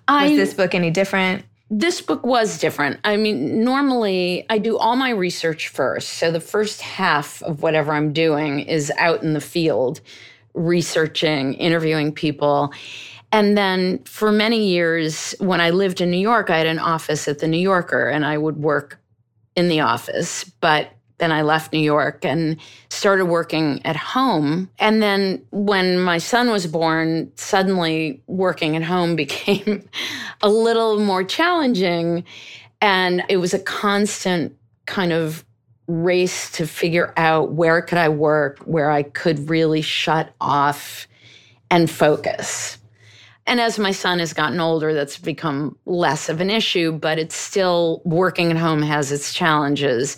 I, 0.07 0.29
Was 0.29 0.37
this 0.37 0.53
book 0.53 0.75
any 0.75 0.91
different? 0.91 1.45
This 1.69 2.01
book 2.01 2.25
was 2.25 2.59
different. 2.59 2.99
I 3.03 3.17
mean, 3.17 3.63
normally 3.63 4.45
I 4.49 4.57
do 4.57 4.77
all 4.77 4.95
my 4.95 5.09
research 5.09 5.67
first. 5.67 6.09
So 6.13 6.31
the 6.31 6.39
first 6.39 6.81
half 6.81 7.41
of 7.43 7.61
whatever 7.61 7.91
I'm 7.91 8.13
doing 8.13 8.61
is 8.61 8.91
out 8.97 9.21
in 9.21 9.33
the 9.33 9.41
field, 9.41 9.99
researching, 10.53 11.53
interviewing 11.55 12.13
people. 12.13 12.73
And 13.33 13.57
then 13.57 14.03
for 14.05 14.31
many 14.31 14.65
years, 14.67 15.35
when 15.39 15.59
I 15.59 15.71
lived 15.71 15.99
in 15.99 16.09
New 16.09 16.17
York, 16.17 16.49
I 16.49 16.57
had 16.57 16.67
an 16.67 16.79
office 16.79 17.27
at 17.27 17.39
the 17.39 17.47
New 17.47 17.57
Yorker 17.57 18.07
and 18.07 18.25
I 18.25 18.37
would 18.37 18.57
work 18.57 18.99
in 19.55 19.67
the 19.67 19.81
office. 19.81 20.45
But 20.45 20.91
then 21.17 21.31
I 21.31 21.41
left 21.41 21.73
New 21.73 21.79
York 21.79 22.23
and 22.23 22.57
started 22.89 23.25
working 23.25 23.81
at 23.85 23.95
home. 23.95 24.69
And 24.77 25.01
then 25.01 25.43
when 25.51 25.99
my 25.99 26.19
son 26.19 26.51
was 26.51 26.67
born, 26.67 27.31
suddenly 27.35 28.21
working 28.27 28.75
at 28.75 28.83
home 28.83 29.15
became 29.27 29.87
a 30.41 30.49
little 30.49 30.99
more 30.99 31.23
challenging. 31.23 32.23
And 32.81 33.23
it 33.29 33.37
was 33.37 33.53
a 33.53 33.59
constant 33.59 34.55
kind 34.85 35.11
of 35.11 35.43
race 35.87 36.51
to 36.51 36.67
figure 36.67 37.13
out 37.17 37.53
where 37.53 37.81
could 37.81 37.97
I 37.97 38.09
work, 38.09 38.59
where 38.59 38.91
I 38.91 39.03
could 39.03 39.49
really 39.49 39.81
shut 39.81 40.33
off 40.39 41.07
and 41.71 41.89
focus. 41.89 42.77
And 43.45 43.61
as 43.61 43.79
my 43.79 43.91
son 43.91 44.19
has 44.19 44.33
gotten 44.33 44.59
older, 44.59 44.93
that's 44.93 45.17
become 45.17 45.77
less 45.85 46.27
of 46.27 46.41
an 46.41 46.49
issue, 46.49 46.91
but 46.91 47.17
it's 47.17 47.35
still 47.35 48.01
working 48.03 48.51
at 48.51 48.57
home 48.57 48.81
has 48.81 49.11
its 49.11 49.33
challenges 49.33 50.17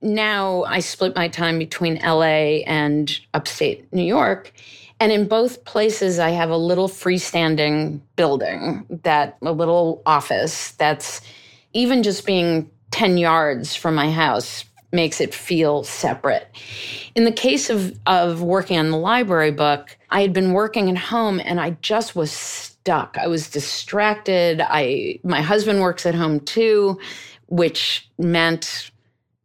now 0.00 0.64
I 0.64 0.80
split 0.80 1.14
my 1.14 1.28
time 1.28 1.58
between 1.58 2.00
LA 2.02 2.62
and 2.66 3.18
upstate 3.34 3.92
New 3.92 4.04
York. 4.04 4.52
And 4.98 5.12
in 5.12 5.28
both 5.28 5.64
places, 5.64 6.18
I 6.18 6.30
have 6.30 6.50
a 6.50 6.56
little 6.56 6.88
freestanding 6.88 8.00
building, 8.16 8.86
that 9.02 9.36
a 9.42 9.52
little 9.52 10.02
office 10.06 10.72
that's 10.72 11.20
even 11.74 12.02
just 12.02 12.24
being 12.24 12.70
10 12.92 13.18
yards 13.18 13.76
from 13.76 13.94
my 13.94 14.10
house 14.10 14.64
makes 14.92 15.20
it 15.20 15.34
feel 15.34 15.84
separate. 15.84 16.48
In 17.14 17.24
the 17.24 17.32
case 17.32 17.68
of, 17.68 17.98
of 18.06 18.40
working 18.40 18.78
on 18.78 18.90
the 18.90 18.96
library 18.96 19.50
book, 19.50 19.96
I 20.10 20.22
had 20.22 20.32
been 20.32 20.52
working 20.52 20.88
at 20.88 20.96
home 20.96 21.40
and 21.44 21.60
I 21.60 21.70
just 21.82 22.16
was 22.16 22.32
stuck. 22.32 23.18
I 23.20 23.26
was 23.26 23.50
distracted. 23.50 24.60
I 24.62 25.18
my 25.22 25.42
husband 25.42 25.80
works 25.80 26.06
at 26.06 26.14
home 26.14 26.40
too, 26.40 26.98
which 27.48 28.08
meant 28.18 28.90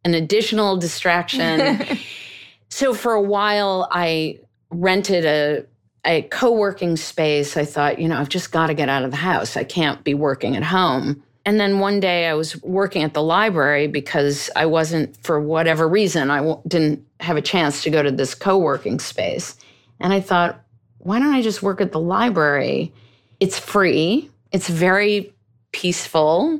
an 0.03 0.13
additional 0.13 0.77
distraction. 0.77 1.85
so 2.69 2.93
for 2.93 3.13
a 3.13 3.21
while, 3.21 3.87
I 3.91 4.39
rented 4.69 5.25
a 5.25 5.65
a 6.03 6.23
co-working 6.23 6.97
space. 6.97 7.55
I 7.55 7.65
thought, 7.65 7.99
you 7.99 8.07
know, 8.07 8.17
I've 8.17 8.29
just 8.29 8.51
got 8.51 8.67
to 8.67 8.73
get 8.73 8.89
out 8.89 9.03
of 9.03 9.11
the 9.11 9.17
house. 9.17 9.55
I 9.55 9.63
can't 9.63 10.03
be 10.03 10.13
working 10.13 10.55
at 10.55 10.63
home. 10.63 11.21
And 11.45 11.59
then 11.59 11.79
one 11.79 11.99
day 11.99 12.27
I 12.27 12.33
was 12.33 12.61
working 12.63 13.03
at 13.03 13.13
the 13.13 13.21
library 13.21 13.87
because 13.87 14.49
I 14.55 14.65
wasn't, 14.65 15.15
for 15.23 15.39
whatever 15.39 15.87
reason, 15.87 16.29
I 16.29 16.37
w- 16.37 16.61
didn't 16.67 17.05
have 17.19 17.37
a 17.37 17.41
chance 17.41 17.83
to 17.83 17.89
go 17.89 18.01
to 18.03 18.11
this 18.11 18.35
co 18.35 18.57
working 18.57 18.99
space. 18.99 19.55
And 19.99 20.13
I 20.13 20.21
thought, 20.21 20.63
why 20.99 21.19
don't 21.19 21.33
I 21.33 21.41
just 21.41 21.63
work 21.63 21.81
at 21.81 21.91
the 21.91 21.99
library? 21.99 22.93
It's 23.39 23.57
free, 23.57 24.29
it's 24.51 24.69
very 24.69 25.33
peaceful 25.71 26.59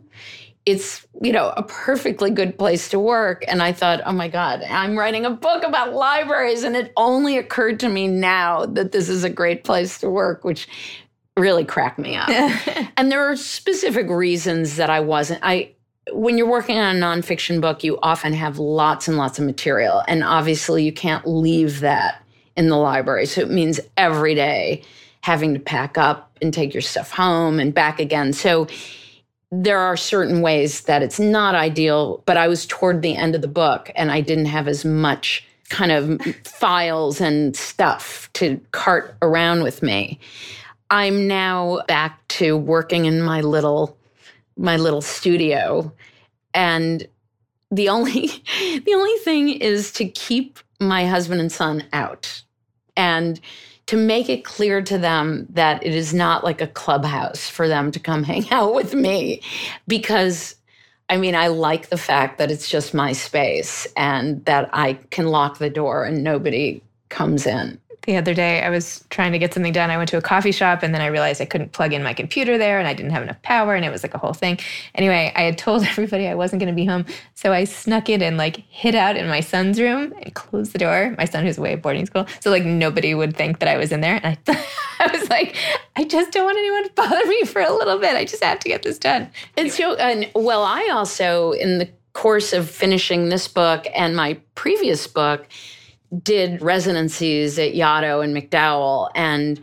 it's 0.65 1.05
you 1.21 1.31
know 1.31 1.53
a 1.57 1.63
perfectly 1.63 2.29
good 2.29 2.57
place 2.57 2.89
to 2.89 2.99
work. 2.99 3.43
And 3.47 3.61
i 3.61 3.71
thought 3.71 4.01
oh 4.05 4.11
my 4.11 4.27
god 4.27 4.63
i'm 4.63 4.97
writing 4.97 5.25
a 5.25 5.31
book 5.31 5.63
about 5.63 5.93
libraries. 5.93 6.63
And 6.63 6.75
it 6.75 6.91
only 6.97 7.37
occurred 7.37 7.79
to 7.81 7.89
me 7.89 8.07
now 8.07 8.65
that 8.65 8.91
this 8.91 9.09
is 9.09 9.23
a 9.23 9.29
great 9.29 9.63
place 9.63 9.99
to 9.99 10.09
work 10.09 10.43
which 10.43 10.67
really 11.37 11.63
cracked 11.63 11.97
me 11.97 12.15
up. 12.15 12.29
And 12.97 13.11
there 13.11 13.31
are 13.31 13.35
specific 13.35 14.09
reasons 14.09 14.75
that 14.75 14.89
i 14.89 14.99
wasn't 14.99 15.39
i 15.43 15.71
when 16.11 16.37
you're 16.37 16.49
working 16.49 16.77
on 16.77 16.95
a 16.95 16.99
nonfiction 16.99 17.61
book 17.61 17.83
you 17.83 17.97
often 18.01 18.33
have 18.33 18.59
lots 18.59 19.07
and 19.07 19.17
lots 19.17 19.39
of 19.39 19.45
material. 19.45 20.03
And 20.07 20.23
obviously 20.23 20.83
you 20.83 20.91
can't 20.91 21.25
leave 21.27 21.79
that 21.81 22.23
in 22.55 22.69
the 22.69 22.77
library. 22.77 23.25
So 23.25 23.41
it 23.41 23.49
means 23.49 23.79
every 23.97 24.35
day 24.35 24.83
having 25.21 25.53
to 25.53 25.59
pack 25.59 25.97
up 25.97 26.37
and 26.41 26.53
take 26.53 26.73
your 26.73 26.81
stuff 26.81 27.11
home 27.11 27.59
and 27.59 27.73
back 27.73 27.99
again. 27.99 28.33
So 28.33 28.67
there 29.51 29.79
are 29.79 29.97
certain 29.97 30.41
ways 30.41 30.81
that 30.81 31.03
it's 31.03 31.19
not 31.19 31.55
ideal, 31.55 32.23
but 32.25 32.37
I 32.37 32.47
was 32.47 32.65
toward 32.65 33.01
the 33.01 33.15
end 33.15 33.35
of 33.35 33.41
the 33.41 33.47
book 33.47 33.91
and 33.95 34.09
I 34.09 34.21
didn't 34.21 34.45
have 34.45 34.67
as 34.67 34.85
much 34.85 35.45
kind 35.69 35.91
of 35.91 36.21
files 36.45 37.19
and 37.19 37.55
stuff 37.55 38.29
to 38.33 38.61
cart 38.71 39.15
around 39.21 39.63
with 39.63 39.83
me. 39.83 40.19
I'm 40.89 41.27
now 41.27 41.81
back 41.87 42.25
to 42.29 42.57
working 42.57 43.05
in 43.05 43.21
my 43.21 43.41
little 43.41 43.97
my 44.57 44.75
little 44.75 45.01
studio 45.01 45.91
and 46.53 47.07
the 47.71 47.89
only 47.89 48.27
the 48.85 48.93
only 48.93 49.17
thing 49.19 49.49
is 49.49 49.91
to 49.93 50.07
keep 50.07 50.59
my 50.79 51.05
husband 51.05 51.41
and 51.41 51.51
son 51.51 51.83
out. 51.93 52.41
And 52.97 53.39
to 53.91 53.97
make 53.97 54.29
it 54.29 54.45
clear 54.45 54.81
to 54.81 54.97
them 54.97 55.45
that 55.49 55.85
it 55.85 55.93
is 55.93 56.13
not 56.13 56.45
like 56.45 56.61
a 56.61 56.67
clubhouse 56.67 57.49
for 57.49 57.67
them 57.67 57.91
to 57.91 57.99
come 57.99 58.23
hang 58.31 58.49
out 58.49 58.73
with 58.73 58.93
me. 58.93 59.41
Because 59.85 60.55
I 61.09 61.17
mean, 61.17 61.35
I 61.35 61.47
like 61.47 61.89
the 61.89 61.97
fact 61.97 62.37
that 62.37 62.49
it's 62.49 62.69
just 62.69 62.93
my 62.93 63.11
space 63.11 63.85
and 63.97 64.45
that 64.45 64.69
I 64.71 64.93
can 65.09 65.27
lock 65.27 65.57
the 65.57 65.69
door 65.69 66.05
and 66.05 66.23
nobody 66.23 66.81
comes 67.09 67.45
in 67.45 67.80
the 68.03 68.17
other 68.17 68.33
day. 68.33 68.61
I 68.61 68.69
was 68.69 69.03
trying 69.09 69.31
to 69.31 69.39
get 69.39 69.53
something 69.53 69.73
done. 69.73 69.91
I 69.91 69.97
went 69.97 70.09
to 70.09 70.17
a 70.17 70.21
coffee 70.21 70.51
shop 70.51 70.81
and 70.81 70.93
then 70.93 71.01
I 71.01 71.07
realized 71.07 71.39
I 71.39 71.45
couldn't 71.45 71.71
plug 71.71 71.93
in 71.93 72.01
my 72.03 72.13
computer 72.13 72.57
there 72.57 72.79
and 72.79 72.87
I 72.87 72.93
didn't 72.93 73.11
have 73.11 73.21
enough 73.21 73.41
power 73.43 73.75
and 73.75 73.85
it 73.85 73.91
was 73.91 74.03
like 74.03 74.15
a 74.15 74.17
whole 74.17 74.33
thing. 74.33 74.59
Anyway, 74.95 75.31
I 75.35 75.41
had 75.41 75.57
told 75.57 75.83
everybody 75.87 76.27
I 76.27 76.35
wasn't 76.35 76.61
going 76.61 76.73
to 76.73 76.75
be 76.75 76.85
home. 76.85 77.05
So 77.35 77.53
I 77.53 77.65
snuck 77.65 78.09
it 78.09 78.21
and 78.21 78.37
like 78.37 78.57
hid 78.69 78.95
out 78.95 79.17
in 79.17 79.27
my 79.27 79.39
son's 79.39 79.79
room 79.79 80.13
and 80.19 80.33
closed 80.33 80.73
the 80.73 80.79
door. 80.79 81.15
My 81.17 81.25
son 81.25 81.45
who's 81.45 81.57
away 81.57 81.73
at 81.73 81.81
boarding 81.81 82.07
school. 82.07 82.25
So 82.39 82.49
like 82.49 82.65
nobody 82.65 83.13
would 83.13 83.37
think 83.37 83.59
that 83.59 83.69
I 83.69 83.77
was 83.77 83.91
in 83.91 84.01
there. 84.01 84.19
And 84.23 84.37
I, 84.47 84.65
I 84.99 85.17
was 85.17 85.29
like, 85.29 85.55
I 85.95 86.03
just 86.03 86.31
don't 86.31 86.45
want 86.45 86.57
anyone 86.57 86.83
to 86.85 86.91
bother 86.95 87.25
me 87.27 87.43
for 87.45 87.61
a 87.61 87.71
little 87.71 87.99
bit. 87.99 88.15
I 88.15 88.25
just 88.25 88.43
have 88.43 88.59
to 88.59 88.69
get 88.69 88.81
this 88.81 88.97
done. 88.97 89.29
And 89.57 89.71
so, 89.71 89.95
and 89.95 90.29
well, 90.33 90.63
I 90.63 90.89
also, 90.91 91.51
in 91.51 91.77
the 91.77 91.89
course 92.13 92.51
of 92.51 92.69
finishing 92.69 93.29
this 93.29 93.47
book 93.47 93.85
and 93.95 94.15
my 94.15 94.39
previous 94.55 95.07
book, 95.07 95.47
did 96.23 96.61
residencies 96.61 97.57
at 97.57 97.73
Yaddo 97.73 98.23
and 98.23 98.35
MacDowell, 98.35 99.09
and 99.15 99.59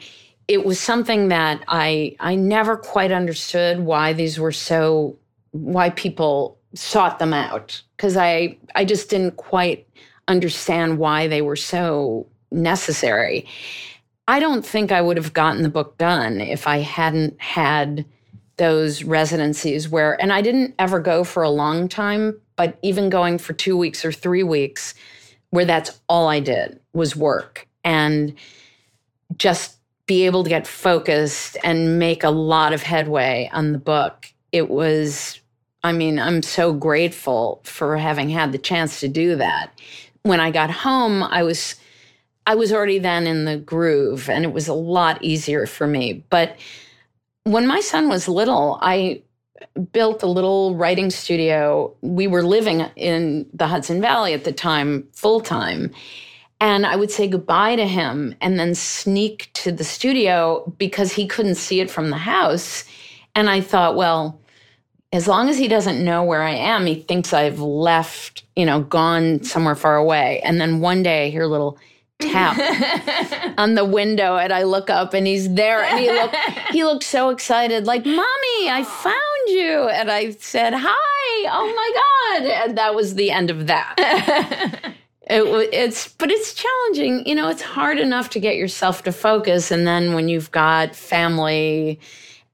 it 0.47 0.65
was 0.65 0.81
something 0.81 1.29
that 1.29 1.63
I 1.69 2.17
I 2.21 2.35
never 2.35 2.77
quite 2.77 3.13
understood 3.13 3.81
why 3.81 4.15
these 4.15 4.39
were 4.39 4.53
so 4.53 5.19
why 5.53 5.91
people 5.91 6.59
sought 6.75 7.19
them 7.19 7.35
out 7.35 7.83
because 7.97 8.17
I 8.17 8.57
I 8.75 8.85
just 8.85 9.11
didn't 9.11 9.37
quite 9.37 9.87
understand 10.27 10.99
why 10.99 11.29
they 11.29 11.43
were 11.43 11.57
so 11.57 12.27
necessary. 12.51 13.47
I 14.27 14.41
don't 14.41 14.65
think 14.65 14.93
I 14.93 15.01
would 15.01 15.17
have 15.17 15.33
gotten 15.33 15.63
the 15.63 15.71
book 15.71 15.97
done 15.99 16.41
if 16.41 16.67
I 16.67 16.79
hadn't 16.79 17.41
had 17.41 18.05
those 18.57 19.05
residencies 19.05 19.89
where 19.89 20.21
and 20.21 20.33
I 20.33 20.43
didn't 20.43 20.75
ever 20.79 20.99
go 20.99 21.25
for 21.25 21.43
a 21.43 21.51
long 21.51 21.89
time, 21.89 22.41
but 22.57 22.79
even 22.83 23.11
going 23.11 23.39
for 23.39 23.53
2 23.53 23.77
weeks 23.77 24.05
or 24.05 24.13
3 24.13 24.43
weeks 24.43 24.95
where 25.51 25.65
that's 25.65 26.01
all 26.09 26.29
I 26.29 26.41
did 26.41 26.81
was 26.93 27.17
work 27.17 27.67
and 27.85 28.35
just 29.37 29.77
be 30.07 30.27
able 30.27 30.43
to 30.43 30.51
get 30.51 30.67
focused 30.67 31.57
and 31.63 31.99
make 31.99 32.25
a 32.25 32.31
lot 32.31 32.73
of 32.73 32.83
headway 32.83 33.51
on 33.53 33.73
the 33.73 33.79
book. 33.79 34.33
It 34.53 34.71
was, 34.71 35.41
I 35.83 35.93
mean, 35.93 36.19
I'm 36.19 36.43
so 36.43 36.73
grateful 36.73 37.61
for 37.65 37.97
having 37.97 38.31
had 38.31 38.53
the 38.53 38.59
chance 38.59 39.01
to 39.01 39.09
do 39.09 39.37
that. 39.37 39.71
When 40.23 40.41
I 40.41 40.51
got 40.51 40.71
home, 40.71 41.23
I 41.23 41.43
was 41.43 41.77
I 42.47 42.55
was 42.55 42.73
already 42.73 42.99
then 42.99 43.27
in 43.27 43.45
the 43.45 43.59
groove 43.59 44.31
and 44.31 44.43
it 44.43 44.55
was 44.55 44.69
a 44.69 44.75
lot 44.75 45.23
easier 45.23 45.67
for 45.67 45.87
me. 45.87 46.25
But 46.31 46.57
when 47.45 47.67
my 47.67 47.81
son 47.81 48.09
was 48.09 48.27
little, 48.27 48.79
I 48.81 49.23
built 49.92 50.23
a 50.23 50.27
little 50.27 50.75
writing 50.77 51.11
studio. 51.11 51.94
We 52.01 52.27
were 52.27 52.42
living 52.42 52.81
in 52.97 53.49
the 53.53 53.66
Hudson 53.66 54.01
Valley 54.01 54.33
at 54.33 54.44
the 54.44 54.53
time, 54.53 55.09
full 55.12 55.40
time. 55.40 55.92
And 56.61 56.85
I 56.85 56.97
would 56.97 57.11
say 57.11 57.29
goodbye 57.29 57.77
to 57.77 57.87
him 57.87 58.35
and 58.40 58.59
then 58.59 58.75
sneak 58.75 59.51
to 59.55 59.71
the 59.71 59.85
studio 59.85 60.73
because 60.79 61.12
he 61.12 61.27
couldn't 61.27 61.55
see 61.55 61.81
it 61.81 61.90
from 61.90 62.11
the 62.11 62.16
house. 62.16 62.85
And 63.35 63.49
I 63.49 63.61
thought, 63.61 63.94
well, 63.94 64.40
as 65.12 65.29
long 65.29 65.49
as 65.49 65.57
he 65.57 65.68
doesn't 65.68 66.05
know 66.05 66.25
where 66.25 66.42
I 66.42 66.55
am, 66.55 66.85
he 66.85 66.97
thinks 66.97 67.33
I've 67.33 67.61
left, 67.61 68.42
you 68.57 68.66
know, 68.66 68.83
gone 68.83 69.42
somewhere 69.44 69.77
far 69.77 69.97
away. 69.97 70.40
And 70.40 70.61
then 70.61 70.81
one 70.81 71.03
day 71.03 71.27
I 71.27 71.31
hear 71.31 71.42
a 71.42 71.49
little 71.49 71.79
tap 72.21 73.55
on 73.59 73.75
the 73.75 73.85
window 73.85 74.37
and 74.37 74.53
I 74.53 74.64
look 74.64 74.90
up 74.90 75.14
and 75.14 75.27
he's 75.27 75.53
there 75.55 75.85
and 75.85 75.99
he 76.01 76.11
looked 76.11 76.37
he 76.73 76.85
looked 76.85 77.05
so 77.05 77.31
excited 77.31 77.87
like 77.87 78.05
mommy 78.05 78.68
I 78.68 78.85
found 78.85 79.38
you. 79.49 79.89
And 79.89 80.11
I 80.11 80.31
said 80.31 80.75
hi. 80.77 81.51
Oh 81.51 81.73
my 81.75 82.41
god. 82.41 82.51
And 82.69 82.79
that 82.79 82.95
was 82.95 83.15
the 83.15 83.31
end 83.31 83.51
of 83.51 83.67
that. 83.67 84.95
It, 85.31 85.43
it's 85.75 86.09
but 86.09 86.31
it's 86.31 86.55
challenging. 86.55 87.27
You 87.27 87.35
know 87.35 87.51
it's 87.51 87.61
hard 87.61 87.99
enough 87.99 88.31
to 88.31 88.41
get 88.41 88.57
yourself 88.57 89.03
to 89.05 89.13
focus. 89.13 89.71
And 89.71 89.87
then 89.87 90.15
when 90.15 90.31
you've 90.31 90.51
got 90.51 90.97
family 90.97 92.01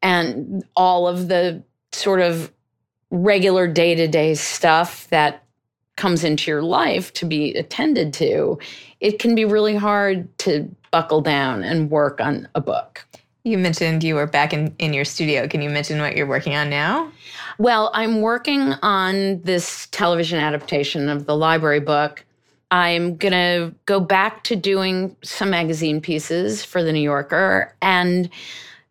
and 0.03 0.65
all 0.75 1.07
of 1.07 1.29
the 1.29 1.63
sort 1.93 2.21
of 2.21 2.53
regular 3.11 3.69
day-to-day 3.69 4.35
stuff 4.35 5.07
that 5.11 5.45
comes 5.97 6.25
into 6.25 6.51
your 6.51 6.63
life 6.63 7.13
to 7.15 7.25
be 7.25 7.55
attended 7.55 8.13
to 8.13 8.59
it 8.99 9.21
can 9.21 9.37
be 9.37 9.45
really 9.45 9.77
hard 9.77 10.37
to 10.39 10.69
buckle 10.91 11.21
down 11.21 11.63
and 11.63 11.91
work 11.91 12.21
on 12.21 12.49
a 12.57 12.61
book 12.61 13.07
you 13.45 13.59
mentioned 13.59 14.03
you 14.03 14.15
were 14.15 14.27
back 14.27 14.53
in, 14.53 14.75
in 14.79 14.93
your 14.93 15.05
studio 15.05 15.47
can 15.47 15.63
you 15.63 15.71
mention 15.71 16.01
what 16.01 16.17
you're 16.17 16.27
working 16.27 16.55
on 16.55 16.69
now 16.69 17.11
well 17.59 17.91
i'm 17.95 18.21
working 18.21 18.75
on 18.83 19.41
this 19.43 19.87
television 19.91 20.39
adaptation 20.39 21.09
of 21.09 21.27
the 21.27 21.37
library 21.37 21.81
book 21.81 22.25
I'm 22.75 23.17
going 23.17 23.33
to 23.33 23.73
go 23.87 24.01
back 24.01 24.43
to 24.45 24.57
doing 24.57 25.15
some 25.23 25.51
magazine 25.51 26.01
pieces 26.01 26.65
for 26.65 26.83
the 26.83 26.93
New 26.93 27.03
Yorker. 27.03 27.73
And 27.81 28.29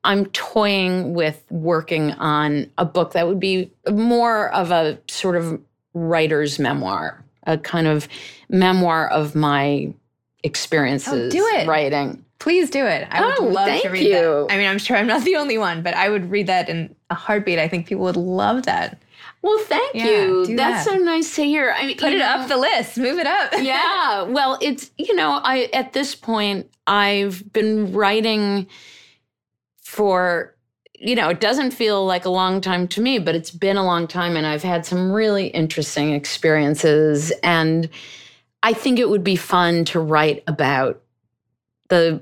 I'm 0.06 0.28
toying 0.28 1.14
with 1.14 1.44
working 1.50 2.12
on 2.12 2.72
a 2.78 2.86
book 2.86 3.12
that 3.12 3.28
would 3.28 3.42
be 3.42 3.72
more 3.90 4.54
of 4.54 4.72
a 4.72 5.00
sort 5.10 5.36
of 5.36 5.62
writer's 5.94 6.60
memoir, 6.60 7.22
a 7.46 7.58
kind 7.58 7.88
of 7.88 8.08
memoir 8.48 9.10
of 9.10 9.36
my 9.36 9.94
experiences 10.46 11.14
oh, 11.14 11.30
do 11.30 11.46
it. 11.56 11.68
writing. 11.68 12.23
Please 12.44 12.70
do 12.70 12.86
it. 12.86 13.08
I 13.10 13.26
would 13.26 13.40
oh, 13.40 13.46
love 13.46 13.68
thank 13.68 13.84
to 13.84 13.90
read 13.90 14.04
you. 14.04 14.12
that. 14.12 14.48
I 14.50 14.58
mean, 14.58 14.68
I'm 14.68 14.78
sure 14.78 14.98
I'm 14.98 15.08
not 15.08 15.24
the 15.24 15.38
only 15.38 15.58
one, 15.58 15.82
but 15.82 15.94
I 15.94 16.10
would 16.10 16.30
read 16.30 16.48
that 16.48 16.68
in 16.68 16.94
a 17.10 17.16
heartbeat. 17.16 17.58
I 17.58 17.70
think 17.70 17.88
people 17.88 18.04
would 18.04 18.18
love 18.18 18.64
that. 18.64 19.02
Well, 19.42 19.58
thank 19.60 19.96
yeah, 19.96 20.08
you. 20.08 20.48
That's 20.48 20.84
that. 20.84 20.92
so 20.92 20.98
nice 20.98 21.36
to 21.36 21.46
hear. 21.46 21.74
I 21.74 21.86
mean, 21.86 21.96
put 21.96 22.12
it 22.12 22.20
know, 22.20 22.26
up 22.26 22.50
the 22.50 22.58
list, 22.58 22.98
move 22.98 23.18
it 23.18 23.28
up. 23.28 23.54
yeah. 23.62 24.24
Well, 24.24 24.58
it's 24.62 24.92
you 24.98 25.16
know, 25.16 25.40
I 25.42 25.70
at 25.72 25.94
this 25.94 26.16
point 26.16 26.70
I've 26.86 27.54
been 27.54 27.94
writing 27.94 28.68
for 29.82 30.54
you 30.96 31.16
know, 31.16 31.30
it 31.30 31.40
doesn't 31.40 31.72
feel 31.72 32.06
like 32.06 32.26
a 32.26 32.30
long 32.30 32.60
time 32.60 32.90
to 32.90 33.00
me, 33.00 33.20
but 33.20 33.36
it's 33.36 33.52
been 33.52 33.78
a 33.78 33.86
long 33.86 34.06
time 34.06 34.36
and 34.36 34.46
I've 34.46 34.64
had 34.64 34.86
some 34.86 35.14
really 35.14 35.48
interesting 35.48 36.12
experiences 36.12 37.32
and 37.42 37.88
I 38.64 38.74
think 38.74 39.00
it 39.00 39.10
would 39.10 39.24
be 39.24 39.38
fun 39.38 39.86
to 39.86 40.02
write 40.02 40.44
about 40.46 41.02
the 41.88 42.22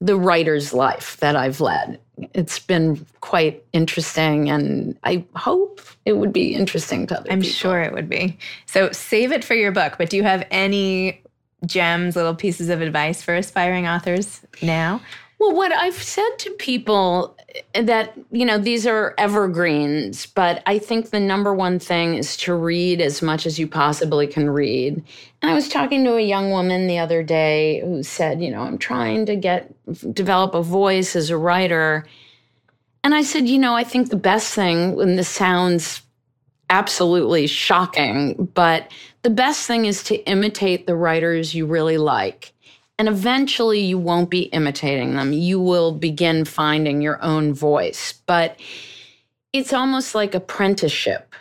the 0.00 0.16
writer's 0.16 0.72
life 0.72 1.16
that 1.18 1.36
I've 1.36 1.60
led 1.60 2.00
it's 2.34 2.58
been 2.58 3.04
quite 3.20 3.64
interesting 3.72 4.50
and 4.50 4.98
i 5.04 5.24
hope 5.36 5.80
it 6.04 6.14
would 6.14 6.32
be 6.32 6.54
interesting 6.54 7.06
to 7.06 7.14
other 7.14 7.24
people. 7.24 7.32
i'm 7.32 7.40
people. 7.40 7.54
sure 7.54 7.80
it 7.80 7.92
would 7.92 8.08
be 8.08 8.36
so 8.66 8.90
save 8.92 9.32
it 9.32 9.44
for 9.44 9.54
your 9.54 9.72
book 9.72 9.94
but 9.98 10.10
do 10.10 10.16
you 10.16 10.22
have 10.22 10.46
any 10.50 11.22
gems 11.66 12.16
little 12.16 12.34
pieces 12.34 12.68
of 12.68 12.80
advice 12.80 13.22
for 13.22 13.34
aspiring 13.34 13.86
authors 13.86 14.40
now 14.62 15.00
well 15.38 15.54
what 15.54 15.72
i've 15.72 16.00
said 16.02 16.30
to 16.38 16.50
people 16.52 17.36
that 17.74 18.14
you 18.30 18.44
know 18.44 18.58
these 18.58 18.86
are 18.86 19.14
evergreens 19.18 20.26
but 20.26 20.62
i 20.66 20.78
think 20.78 21.10
the 21.10 21.20
number 21.20 21.54
one 21.54 21.78
thing 21.78 22.14
is 22.14 22.36
to 22.36 22.54
read 22.54 23.00
as 23.00 23.22
much 23.22 23.46
as 23.46 23.58
you 23.58 23.66
possibly 23.66 24.26
can 24.26 24.50
read. 24.50 25.02
And 25.42 25.50
i 25.50 25.54
was 25.54 25.68
talking 25.68 26.04
to 26.04 26.16
a 26.16 26.20
young 26.20 26.50
woman 26.50 26.86
the 26.86 26.98
other 26.98 27.22
day 27.22 27.80
who 27.80 28.02
said 28.02 28.40
you 28.42 28.50
know 28.50 28.62
i'm 28.62 28.78
trying 28.78 29.26
to 29.26 29.36
get 29.36 29.72
develop 30.14 30.54
a 30.54 30.62
voice 30.62 31.16
as 31.16 31.30
a 31.30 31.36
writer. 31.36 32.06
And 33.04 33.14
i 33.14 33.22
said 33.22 33.48
you 33.48 33.58
know 33.58 33.74
i 33.74 33.84
think 33.84 34.10
the 34.10 34.16
best 34.16 34.54
thing 34.54 35.00
and 35.00 35.18
this 35.18 35.28
sounds 35.28 36.02
absolutely 36.70 37.46
shocking 37.46 38.50
but 38.54 38.90
the 39.22 39.30
best 39.30 39.66
thing 39.66 39.86
is 39.86 40.02
to 40.04 40.16
imitate 40.28 40.86
the 40.86 40.94
writers 40.94 41.54
you 41.54 41.64
really 41.66 41.96
like 41.98 42.52
and 42.98 43.08
eventually 43.08 43.80
you 43.80 43.96
won't 43.96 44.28
be 44.28 44.42
imitating 44.42 45.14
them. 45.14 45.32
You 45.32 45.60
will 45.60 45.92
begin 45.92 46.44
finding 46.44 47.00
your 47.00 47.22
own 47.22 47.54
voice. 47.54 48.14
But 48.26 48.58
it's 49.52 49.72
almost 49.72 50.14
like 50.14 50.34
apprenticeship. 50.34 51.34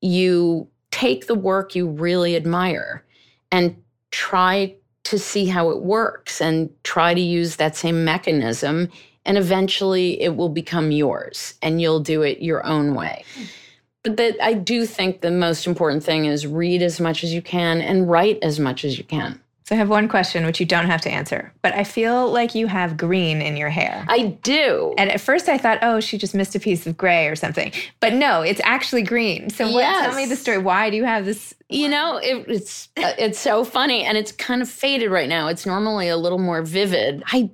You 0.00 0.68
take 0.90 1.26
the 1.26 1.34
work 1.34 1.74
you 1.74 1.88
really 1.88 2.34
admire 2.36 3.04
and 3.52 3.76
try 4.10 4.74
to 5.04 5.18
see 5.18 5.46
how 5.46 5.70
it 5.70 5.82
works 5.82 6.40
and 6.40 6.70
try 6.82 7.14
to 7.14 7.20
use 7.20 7.56
that 7.56 7.76
same 7.76 8.04
mechanism. 8.04 8.90
And 9.24 9.38
eventually 9.38 10.20
it 10.20 10.36
will 10.36 10.48
become 10.48 10.90
yours 10.90 11.54
and 11.62 11.80
you'll 11.80 12.00
do 12.00 12.22
it 12.22 12.42
your 12.42 12.64
own 12.66 12.94
way. 12.94 13.24
But 14.02 14.16
that 14.18 14.36
I 14.42 14.54
do 14.54 14.84
think 14.84 15.20
the 15.20 15.30
most 15.30 15.66
important 15.66 16.02
thing 16.02 16.26
is 16.26 16.46
read 16.46 16.82
as 16.82 17.00
much 17.00 17.24
as 17.24 17.32
you 17.32 17.40
can 17.40 17.80
and 17.80 18.10
write 18.10 18.38
as 18.42 18.60
much 18.60 18.84
as 18.84 18.98
you 18.98 19.04
can. 19.04 19.40
So 19.64 19.74
I 19.74 19.78
have 19.78 19.88
one 19.88 20.08
question 20.08 20.44
which 20.44 20.60
you 20.60 20.66
don't 20.66 20.86
have 20.86 21.00
to 21.02 21.10
answer, 21.10 21.50
but 21.62 21.72
I 21.72 21.84
feel 21.84 22.30
like 22.30 22.54
you 22.54 22.66
have 22.66 22.98
green 22.98 23.40
in 23.40 23.56
your 23.56 23.70
hair. 23.70 24.04
I 24.08 24.36
do. 24.42 24.94
And 24.98 25.10
at 25.10 25.22
first 25.22 25.48
I 25.48 25.56
thought, 25.56 25.78
oh, 25.80 26.00
she 26.00 26.18
just 26.18 26.34
missed 26.34 26.54
a 26.54 26.60
piece 26.60 26.86
of 26.86 26.98
gray 26.98 27.28
or 27.28 27.34
something. 27.34 27.72
But 27.98 28.12
no, 28.12 28.42
it's 28.42 28.60
actually 28.62 29.02
green. 29.02 29.48
So 29.48 29.64
what, 29.64 29.80
yes. 29.80 30.06
tell 30.06 30.16
me 30.16 30.26
the 30.26 30.36
story. 30.36 30.58
Why 30.58 30.90
do 30.90 30.96
you 30.96 31.04
have 31.04 31.24
this? 31.24 31.54
You 31.70 31.88
know, 31.88 32.18
it, 32.18 32.44
it's 32.46 32.90
uh, 32.98 33.12
it's 33.18 33.38
so 33.38 33.64
funny 33.64 34.04
and 34.04 34.18
it's 34.18 34.32
kind 34.32 34.60
of 34.60 34.68
faded 34.68 35.10
right 35.10 35.30
now. 35.30 35.48
It's 35.48 35.64
normally 35.64 36.08
a 36.08 36.18
little 36.18 36.38
more 36.38 36.60
vivid. 36.60 37.22
I 37.32 37.50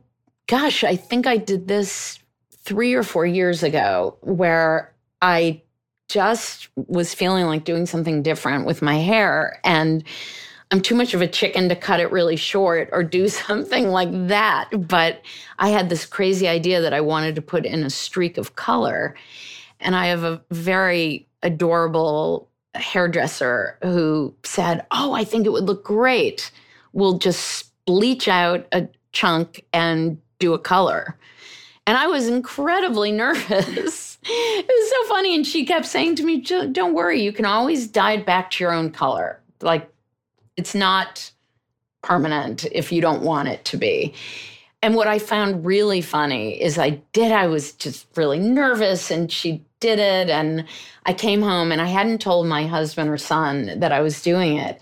gosh, 0.48 0.82
I 0.82 0.96
think 0.96 1.28
I 1.28 1.36
did 1.36 1.68
this 1.68 2.18
3 2.64 2.92
or 2.94 3.04
4 3.04 3.24
years 3.24 3.62
ago 3.62 4.16
where 4.22 4.92
I 5.22 5.62
just 6.08 6.70
was 6.74 7.14
feeling 7.14 7.46
like 7.46 7.62
doing 7.62 7.86
something 7.86 8.20
different 8.24 8.66
with 8.66 8.82
my 8.82 8.96
hair 8.96 9.60
and 9.62 10.02
I'm 10.70 10.80
too 10.80 10.94
much 10.94 11.14
of 11.14 11.20
a 11.20 11.26
chicken 11.26 11.68
to 11.68 11.76
cut 11.76 12.00
it 12.00 12.12
really 12.12 12.36
short 12.36 12.88
or 12.92 13.02
do 13.02 13.28
something 13.28 13.88
like 13.88 14.10
that. 14.28 14.70
But 14.72 15.22
I 15.58 15.70
had 15.70 15.88
this 15.88 16.06
crazy 16.06 16.48
idea 16.48 16.80
that 16.80 16.94
I 16.94 17.00
wanted 17.00 17.34
to 17.36 17.42
put 17.42 17.66
in 17.66 17.82
a 17.82 17.90
streak 17.90 18.38
of 18.38 18.56
color. 18.56 19.14
And 19.80 19.96
I 19.96 20.06
have 20.06 20.24
a 20.24 20.42
very 20.50 21.26
adorable 21.42 22.48
hairdresser 22.74 23.78
who 23.82 24.34
said, 24.44 24.86
Oh, 24.90 25.12
I 25.12 25.24
think 25.24 25.46
it 25.46 25.50
would 25.50 25.64
look 25.64 25.84
great. 25.84 26.50
We'll 26.92 27.18
just 27.18 27.72
bleach 27.86 28.28
out 28.28 28.66
a 28.72 28.88
chunk 29.12 29.64
and 29.72 30.20
do 30.38 30.54
a 30.54 30.58
color. 30.58 31.16
And 31.86 31.96
I 31.96 32.06
was 32.06 32.28
incredibly 32.28 33.10
nervous. 33.12 34.18
it 34.22 34.66
was 34.66 34.90
so 34.90 35.14
funny. 35.14 35.34
And 35.34 35.46
she 35.46 35.64
kept 35.64 35.86
saying 35.86 36.16
to 36.16 36.24
me, 36.24 36.40
Don't 36.40 36.94
worry, 36.94 37.22
you 37.22 37.32
can 37.32 37.46
always 37.46 37.88
dye 37.88 38.12
it 38.12 38.26
back 38.26 38.50
to 38.52 38.64
your 38.64 38.72
own 38.72 38.90
color. 38.90 39.40
Like 39.62 39.90
it's 40.60 40.74
not 40.74 41.30
permanent 42.02 42.66
if 42.70 42.92
you 42.92 43.00
don't 43.00 43.22
want 43.22 43.48
it 43.48 43.64
to 43.64 43.78
be. 43.78 44.12
And 44.82 44.94
what 44.94 45.08
I 45.08 45.18
found 45.18 45.64
really 45.64 46.02
funny 46.02 46.60
is 46.60 46.78
I 46.78 47.00
did, 47.14 47.32
I 47.32 47.46
was 47.46 47.72
just 47.72 48.06
really 48.14 48.38
nervous 48.38 49.10
and 49.10 49.32
she 49.32 49.64
did 49.80 49.98
it. 49.98 50.28
And 50.28 50.66
I 51.06 51.14
came 51.14 51.40
home 51.40 51.72
and 51.72 51.80
I 51.80 51.86
hadn't 51.86 52.20
told 52.20 52.46
my 52.46 52.66
husband 52.66 53.08
or 53.08 53.16
son 53.16 53.80
that 53.80 53.90
I 53.90 54.02
was 54.02 54.20
doing 54.20 54.58
it. 54.58 54.78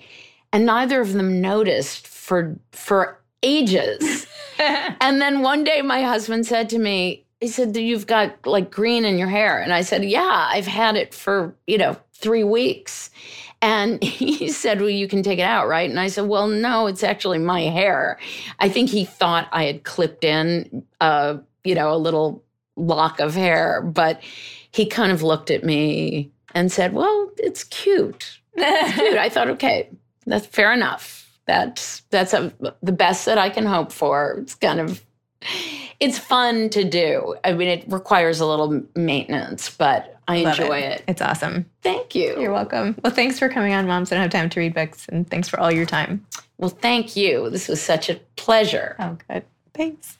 And 0.53 0.67
neither 0.67 1.01
of 1.01 1.13
them 1.13 1.41
noticed 1.41 2.09
for 2.09 2.57
for 2.73 3.21
ages. 3.45 4.27
and 4.59 5.21
then 5.21 5.43
one 5.43 5.63
day 5.63 5.81
my 5.83 6.03
husband 6.03 6.45
said 6.45 6.69
to 6.71 6.79
me, 6.81 7.25
he 7.41 7.47
said, 7.47 7.77
You've 7.77 8.09
got 8.09 8.35
like 8.45 8.71
green 8.73 9.05
in 9.05 9.17
your 9.17 9.29
hair. 9.29 9.61
And 9.61 9.73
I 9.73 9.83
said, 9.83 10.05
Yeah, 10.05 10.49
I've 10.51 10.67
had 10.67 10.97
it 10.97 11.15
for, 11.15 11.55
you 11.69 11.79
know, 11.79 11.97
three 12.13 12.45
weeks. 12.45 13.11
And 13.61 14.03
he 14.03 14.49
said, 14.49 14.81
Well, 14.81 14.91
you 14.91 15.09
can 15.09 15.23
take 15.23 15.39
it 15.39 15.43
out, 15.43 15.69
right? 15.69 15.89
And 15.89 16.01
I 16.01 16.09
said, 16.09 16.27
Well, 16.27 16.49
no, 16.49 16.87
it's 16.87 17.03
actually 17.03 17.39
my 17.39 17.63
hair. 17.63 18.19
I 18.59 18.69
think 18.69 18.91
he 18.91 19.05
thought 19.05 19.49
I 19.53 19.65
had 19.65 19.85
clipped 19.85 20.25
in, 20.25 20.85
uh, 21.01 21.39
you 21.65 21.75
know, 21.75 21.93
a 21.93 21.97
little 21.97 22.45
lock 22.77 23.21
of 23.21 23.35
hair, 23.35 23.83
but 23.83 24.23
he 24.71 24.87
kind 24.87 25.11
of 25.13 25.23
looked 25.23 25.51
at 25.51 25.65
me 25.65 26.31
and 26.55 26.71
said, 26.71 26.93
Well, 26.93 27.31
it's 27.37 27.65
cute. 27.65 28.41
It's 28.55 28.95
cute. 28.95 29.19
I 29.19 29.29
thought, 29.29 29.49
okay, 29.51 29.89
that's 30.27 30.47
fair 30.47 30.73
enough. 30.73 31.25
That's 31.47 32.01
that's 32.11 32.35
a, 32.35 32.53
the 32.83 32.93
best 32.93 33.25
that 33.25 33.39
I 33.39 33.49
can 33.49 33.65
hope 33.65 33.91
for. 33.91 34.37
It's 34.39 34.55
kind 34.55 34.81
of 34.81 35.03
it's 36.01 36.19
fun 36.19 36.69
to 36.71 36.85
do. 36.85 37.37
I 37.45 37.53
mean, 37.55 37.69
it 37.69 37.85
requires 37.89 38.41
a 38.41 38.47
little 38.47 38.83
maintenance, 38.95 39.71
but 39.71 40.18
I 40.29 40.37
enjoy 40.37 40.79
it. 40.79 41.01
it. 41.01 41.05
It's 41.09 41.23
awesome. 41.23 41.69
Thank 41.83 42.15
you. 42.15 42.41
You're 42.41 42.53
welcome. 42.53 42.97
Well, 43.03 43.13
thanks 43.13 43.39
for 43.39 43.49
coming 43.49 43.73
on 43.73 43.87
Moms 43.87 44.13
I 44.13 44.17
Don't 44.17 44.23
Have 44.23 44.31
Time 44.31 44.51
to 44.51 44.61
Read 44.61 44.75
Books, 44.75 45.07
and 45.09 45.29
thanks 45.29 45.49
for 45.49 45.59
all 45.59 45.73
your 45.73 45.87
time. 45.87 46.27
Well, 46.59 46.71
thank 46.71 47.17
you. 47.17 47.51
This 47.51 47.69
was 47.69 47.81
such 47.81 48.11
a 48.11 48.17
pleasure. 48.37 48.97
Oh, 48.99 49.17
good. 49.29 49.45
Thanks. 49.75 50.19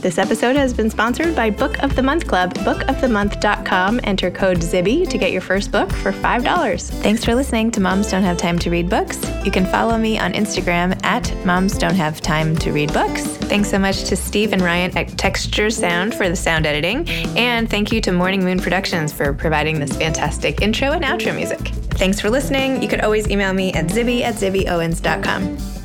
This 0.00 0.16
episode 0.16 0.54
has 0.54 0.72
been 0.72 0.90
sponsored 0.90 1.34
by 1.34 1.50
Book 1.50 1.82
of 1.82 1.96
the 1.96 2.02
Month 2.04 2.28
Club. 2.28 2.54
Bookofthemonth.com. 2.58 4.00
Enter 4.04 4.30
code 4.30 4.58
ZIBBY 4.58 5.08
to 5.08 5.18
get 5.18 5.32
your 5.32 5.40
first 5.40 5.72
book 5.72 5.90
for 5.90 6.12
$5. 6.12 6.90
Thanks 7.02 7.24
for 7.24 7.34
listening 7.34 7.72
to 7.72 7.80
Moms 7.80 8.08
Don't 8.08 8.22
Have 8.22 8.36
Time 8.36 8.60
to 8.60 8.70
Read 8.70 8.88
Books. 8.88 9.20
You 9.44 9.50
can 9.50 9.66
follow 9.66 9.98
me 9.98 10.16
on 10.16 10.34
Instagram 10.34 11.04
at 11.04 11.34
Moms 11.44 11.76
Don't 11.76 11.96
Have 11.96 12.20
Time 12.20 12.54
to 12.58 12.70
Read 12.70 12.92
Books. 12.92 13.26
Thanks 13.26 13.70
so 13.70 13.78
much 13.80 14.04
to 14.04 14.14
Steve 14.14 14.52
and 14.52 14.62
Ryan 14.62 14.96
at 14.96 15.08
Texture 15.18 15.68
Sound 15.68 16.14
for 16.14 16.28
the 16.28 16.36
sound 16.36 16.64
editing. 16.64 17.08
And 17.36 17.68
thank 17.68 17.90
you 17.90 18.00
to 18.02 18.12
Morning 18.12 18.44
Moon 18.44 18.60
Productions 18.60 19.12
for 19.12 19.32
providing 19.32 19.80
this 19.80 19.96
fantastic 19.96 20.62
intro 20.62 20.92
and 20.92 21.04
outro 21.04 21.34
music. 21.34 21.72
Thanks 21.98 22.20
for 22.20 22.30
listening. 22.30 22.80
You 22.80 22.88
could 22.88 23.00
always 23.00 23.28
email 23.28 23.52
me 23.52 23.72
at 23.72 23.86
zibby 23.86 24.22
at 24.22 24.36
zibbyowens.com. 24.36 25.77